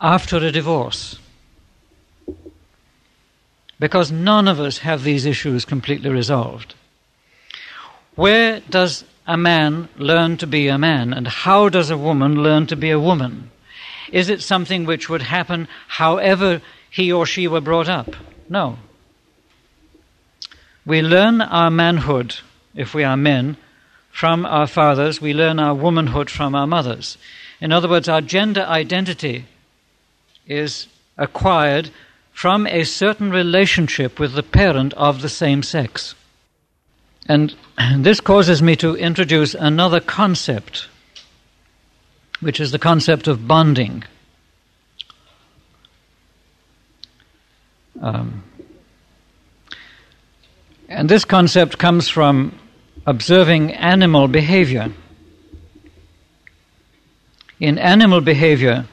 [0.00, 1.18] after a divorce.
[3.78, 6.74] Because none of us have these issues completely resolved.
[8.14, 12.66] Where does a man learn to be a man, and how does a woman learn
[12.66, 13.50] to be a woman?
[14.10, 16.60] Is it something which would happen however
[16.90, 18.14] he or she were brought up?
[18.48, 18.78] No.
[20.84, 22.36] We learn our manhood,
[22.74, 23.56] if we are men,
[24.10, 25.20] from our fathers.
[25.20, 27.16] We learn our womanhood from our mothers.
[27.60, 29.46] In other words, our gender identity
[30.46, 31.90] is acquired
[32.32, 36.14] from a certain relationship with the parent of the same sex.
[37.26, 37.54] And
[37.96, 40.88] this causes me to introduce another concept,
[42.40, 44.04] which is the concept of bonding.
[48.00, 48.42] Um,
[50.88, 52.58] and this concept comes from
[53.06, 54.92] observing animal behavior.
[57.60, 58.86] In animal behavior,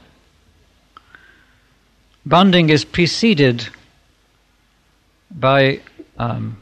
[2.25, 3.67] bonding is preceded
[5.31, 5.81] by
[6.19, 6.57] um,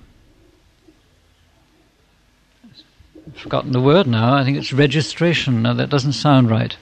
[3.26, 4.35] I've forgotten the word now.
[4.35, 5.61] I think it's registration.
[5.61, 6.75] No, that doesn't sound right.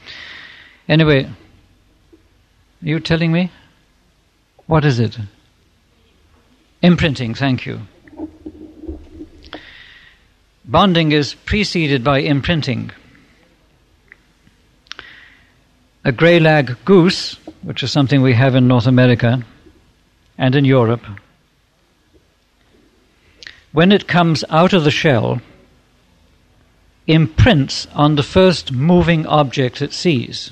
[0.87, 1.29] Anyway, are
[2.81, 3.51] you telling me?
[4.67, 5.17] What is it?
[6.81, 7.81] Imprinting, thank you.
[10.65, 12.91] Bonding is preceded by imprinting.
[16.03, 19.43] A grey lag goose, which is something we have in North America
[20.37, 21.03] and in Europe,
[23.71, 25.41] when it comes out of the shell,
[27.07, 30.51] imprints on the first moving object it sees.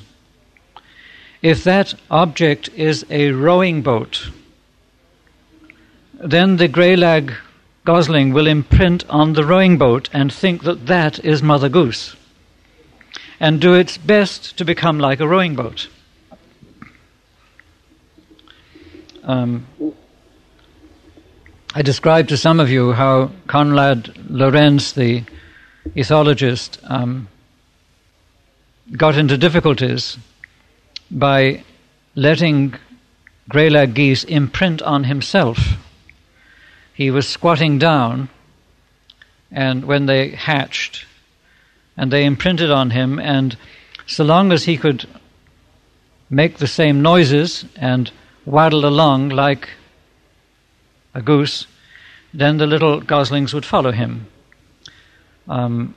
[1.42, 4.30] If that object is a rowing boat,
[6.14, 7.34] then the grey lag
[7.86, 12.16] gosling will imprint on the rowing boat and think that that is Mother Goose
[13.40, 15.90] and do its best to become like a rowing boat.
[19.24, 19.68] Um,
[21.76, 25.24] I described to some of you how Konrad Lorenz, the
[25.96, 27.28] ethologist, um,
[28.96, 30.18] got into difficulties
[31.10, 31.64] by
[32.16, 32.74] letting
[33.50, 35.78] grey lag geese imprint on himself
[36.94, 38.30] he was squatting down,
[39.52, 41.06] and when they hatched,
[41.98, 43.58] and they imprinted on him, and
[44.06, 45.08] so long as he could
[46.30, 48.12] make the same noises and
[48.46, 49.70] waddle along like
[51.16, 51.66] a goose,
[52.34, 54.28] then the little goslings would follow him.
[55.48, 55.96] Um,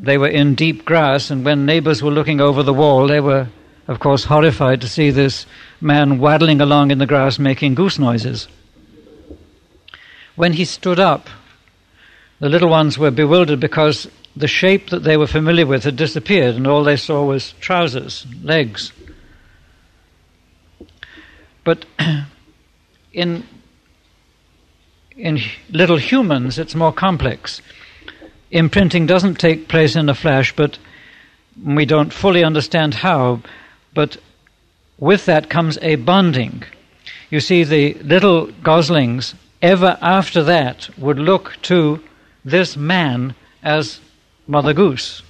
[0.00, 3.48] they were in deep grass, and when neighbors were looking over the wall, they were,
[3.88, 5.46] of course, horrified to see this
[5.80, 8.48] man waddling along in the grass making goose noises.
[10.36, 11.28] When he stood up,
[12.38, 16.54] the little ones were bewildered because the shape that they were familiar with had disappeared,
[16.54, 18.92] and all they saw was trousers, legs.
[21.64, 21.84] But
[23.12, 23.44] in
[25.16, 27.60] in little humans, it's more complex.
[28.50, 30.78] Imprinting doesn't take place in a flash, but
[31.62, 33.40] we don't fully understand how.
[33.94, 34.16] But
[34.98, 36.64] with that comes a bonding.
[37.30, 42.02] You see, the little goslings ever after that would look to
[42.44, 44.00] this man as
[44.46, 45.22] Mother Goose.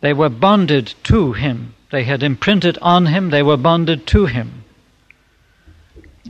[0.00, 1.74] They were bonded to him.
[1.90, 4.64] They had imprinted on him, they were bonded to him.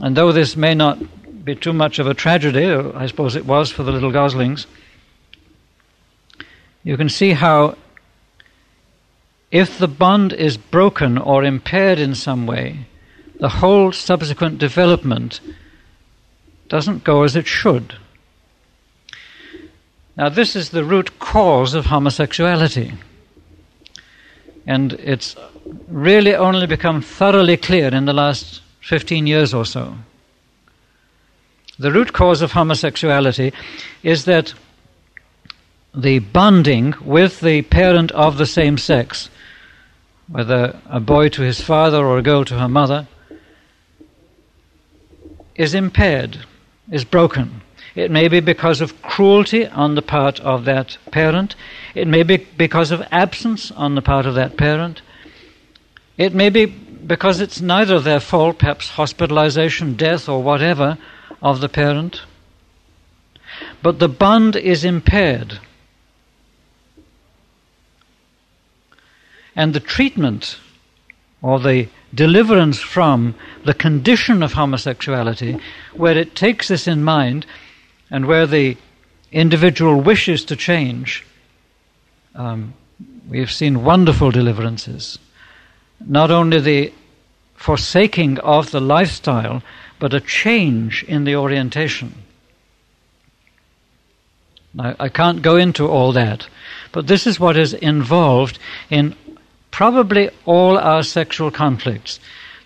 [0.01, 0.97] And though this may not
[1.43, 4.67] be too much of a tragedy, I suppose it was for the little goslings,
[6.83, 7.75] you can see how
[9.51, 12.87] if the bond is broken or impaired in some way,
[13.39, 15.39] the whole subsequent development
[16.67, 17.95] doesn't go as it should.
[20.15, 22.93] Now, this is the root cause of homosexuality.
[24.67, 25.35] And it's
[25.87, 29.95] really only become thoroughly clear in the last 15 years or so.
[31.79, 33.53] The root cause of homosexuality
[34.03, 34.53] is that
[35.95, 39.29] the bonding with the parent of the same sex,
[40.27, 43.07] whether a boy to his father or a girl to her mother,
[45.55, 46.39] is impaired,
[46.91, 47.61] is broken.
[47.95, 51.55] It may be because of cruelty on the part of that parent.
[51.95, 55.01] It may be because of absence on the part of that parent.
[56.17, 60.97] It may be because it's neither their fault, perhaps hospitalization, death, or whatever
[61.41, 62.21] of the parent.
[63.81, 65.59] But the bond is impaired.
[69.55, 70.57] And the treatment
[71.41, 73.35] or the deliverance from
[73.65, 75.59] the condition of homosexuality,
[75.93, 77.45] where it takes this in mind
[78.09, 78.77] and where the
[79.31, 81.25] individual wishes to change,
[82.35, 82.73] um,
[83.29, 85.19] we have seen wonderful deliverances.
[86.05, 86.93] Not only the
[87.55, 89.61] forsaking of the lifestyle,
[89.99, 92.13] but a change in the orientation.
[94.73, 96.47] Now, I can't go into all that,
[96.91, 99.15] but this is what is involved in
[99.71, 102.19] probably all our sexual conflicts.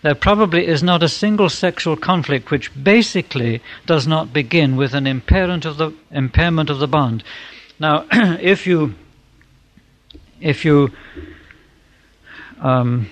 [0.03, 5.07] there probably is not a single sexual conflict which basically does not begin with an
[5.07, 7.23] impairment of the impairment of the bond.
[7.79, 8.95] Now, if you
[10.41, 10.91] if you
[12.59, 13.09] um,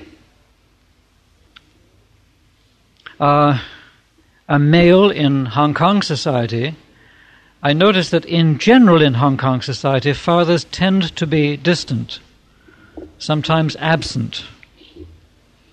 [3.19, 3.61] are
[4.51, 6.75] a male in Hong Kong society,
[7.63, 12.19] I notice that in general in Hong Kong society, fathers tend to be distant,
[13.17, 14.43] sometimes absent.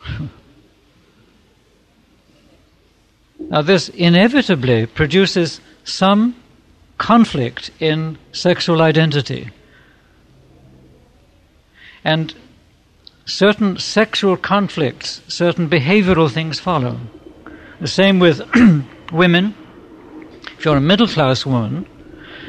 [3.41, 6.37] now, this inevitably produces some
[6.99, 9.51] conflict in sexual identity.
[12.05, 12.33] And
[13.24, 17.01] certain sexual conflicts, certain behavioral things follow.
[17.81, 18.43] The same with
[19.12, 19.55] women.
[20.59, 21.87] If you're a middle class woman,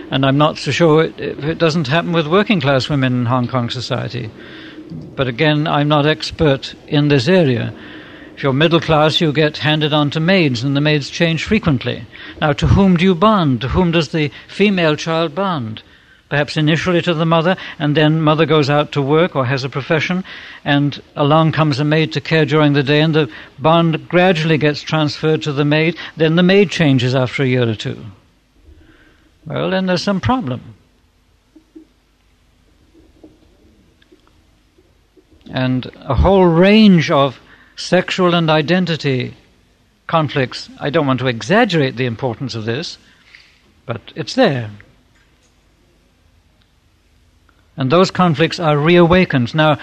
[0.09, 3.47] and I'm not so sure it, it doesn't happen with working class women in Hong
[3.47, 4.31] Kong society,
[5.15, 7.73] but again, I'm not expert in this area.
[8.35, 12.07] If you're middle class, you get handed on to maids, and the maids change frequently.
[12.41, 13.61] Now, to whom do you bond?
[13.61, 15.83] To whom does the female child bond?
[16.29, 19.69] Perhaps initially to the mother, and then mother goes out to work or has a
[19.69, 20.23] profession,
[20.63, 24.83] and along comes a maid to care during the day, and the bond gradually gets
[24.83, 25.97] transferred to the maid.
[26.17, 28.05] Then the maid changes after a year or two.
[29.47, 30.75] Well, then there's some problem.
[35.49, 37.39] And a whole range of
[37.75, 39.35] sexual and identity
[40.05, 40.69] conflicts.
[40.79, 42.99] I don't want to exaggerate the importance of this,
[43.87, 44.69] but it's there.
[47.79, 49.55] And those conflicts are reawakened.
[49.55, 49.79] Now,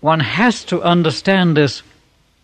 [0.00, 1.82] one has to understand this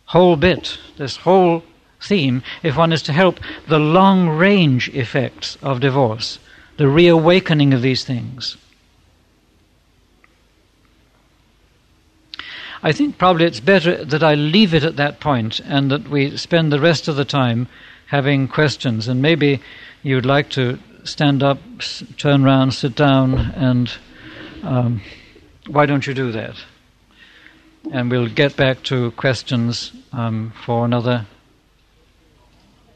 [0.04, 1.64] whole bit, this whole
[2.02, 6.38] theme, if one is to help the long range effects of divorce,
[6.76, 8.58] the reawakening of these things.
[12.82, 16.36] I think probably it's better that I leave it at that point and that we
[16.36, 17.68] spend the rest of the time
[18.08, 19.08] having questions.
[19.08, 19.62] And maybe
[20.02, 23.92] you'd like to stand up, s- turn around, sit down, and
[24.62, 25.00] um,
[25.66, 26.56] why don't you do that?
[27.92, 31.26] And we'll get back to questions um, for another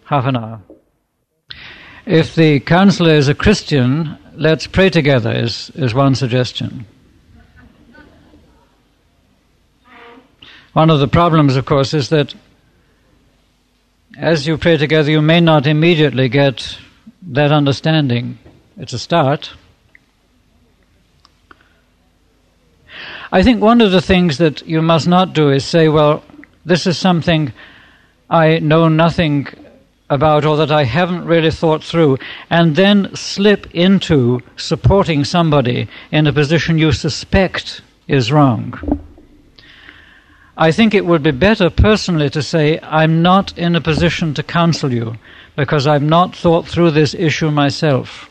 [0.05, 0.61] half an hour.
[2.07, 6.87] If the counselor is a Christian, let's pray together, is, is one suggestion.
[10.73, 12.35] One of the problems, of course, is that
[14.17, 16.79] as you pray together, you may not immediately get
[17.29, 18.39] that understanding.
[18.79, 19.53] It's a start.
[23.31, 26.25] I think one of the things that you must not do is say, well,
[26.65, 27.53] this is something
[28.31, 29.47] I know nothing
[30.09, 32.17] about or that I haven't really thought through,
[32.49, 38.73] and then slip into supporting somebody in a position you suspect is wrong.
[40.57, 44.43] I think it would be better personally to say, I'm not in a position to
[44.43, 45.17] counsel you
[45.59, 48.31] because I've not thought through this issue myself.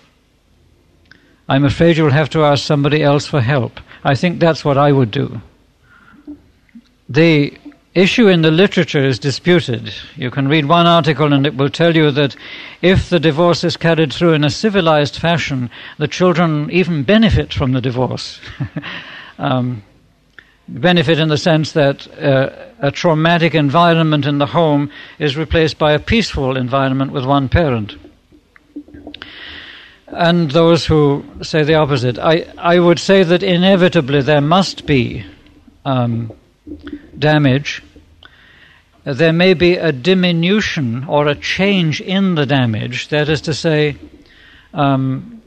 [1.50, 3.82] I'm afraid you'll have to ask somebody else for help.
[4.02, 5.42] I think that's what I would do.
[7.10, 7.58] The
[7.94, 9.94] issue in the literature is disputed.
[10.16, 12.38] You can read one article and it will tell you that
[12.82, 17.74] if the divorce is carried through in a civilized fashion, the children even benefit from
[17.74, 18.40] the divorce.
[19.38, 19.84] um,
[20.70, 25.94] benefit in the sense that uh, a traumatic environment in the home is replaced by
[25.94, 27.96] a peaceful environment with one parent.
[30.08, 32.18] And those who say the opposite.
[32.18, 35.26] I, I would say that inevitably there must be
[35.84, 36.32] um,
[37.18, 37.84] damage.
[39.04, 43.10] There may be a diminution or a change in the damage.
[43.10, 43.98] That is to say,
[44.74, 45.42] um,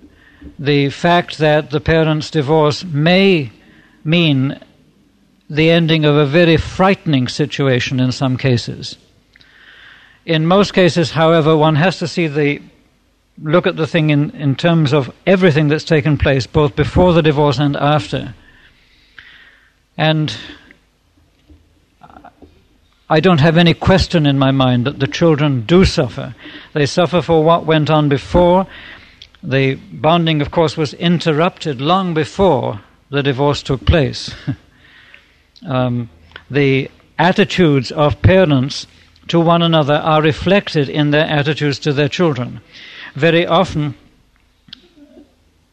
[0.59, 3.53] the fact that the parent's divorce may
[4.05, 4.59] mean
[5.51, 8.97] the ending of a very frightening situation in some cases.
[10.25, 12.63] In most cases, however, one has to see the
[13.43, 17.23] look at the thing in, in terms of everything that's taken place, both before the
[17.23, 18.35] divorce and after.
[19.97, 20.37] And
[23.09, 26.37] I don't have any question in my mind that the children do suffer.
[26.75, 28.69] They suffer for what went on before.
[29.43, 34.33] The bonding, of course, was interrupted long before the divorce took place.
[35.67, 36.09] um,
[36.51, 38.87] the attitudes of parents
[39.29, 42.61] to one another are reflected in their attitudes to their children.
[43.15, 43.95] Very often,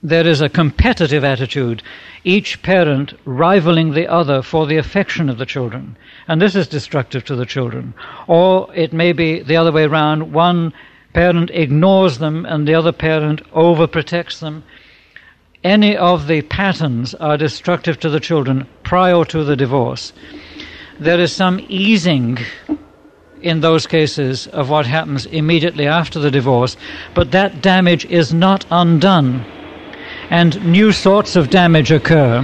[0.03, 1.81] there is a competitive attitude,
[2.23, 5.97] each parent rivaling the other for the affection of the children.
[6.27, 7.93] And this is destructive to the children.
[8.27, 10.73] Or it may be the other way around one
[11.13, 14.63] parent ignores them and the other parent overprotects them.
[15.63, 20.13] Any of the patterns are destructive to the children prior to the divorce.
[20.99, 22.39] there is some easing
[23.41, 26.75] in those cases of what happens immediately after the divorce,
[27.13, 29.45] but that damage is not undone.
[30.29, 32.43] And new sorts of damage occur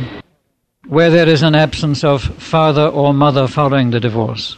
[0.87, 4.57] where there is an absence of father or mother following the divorce.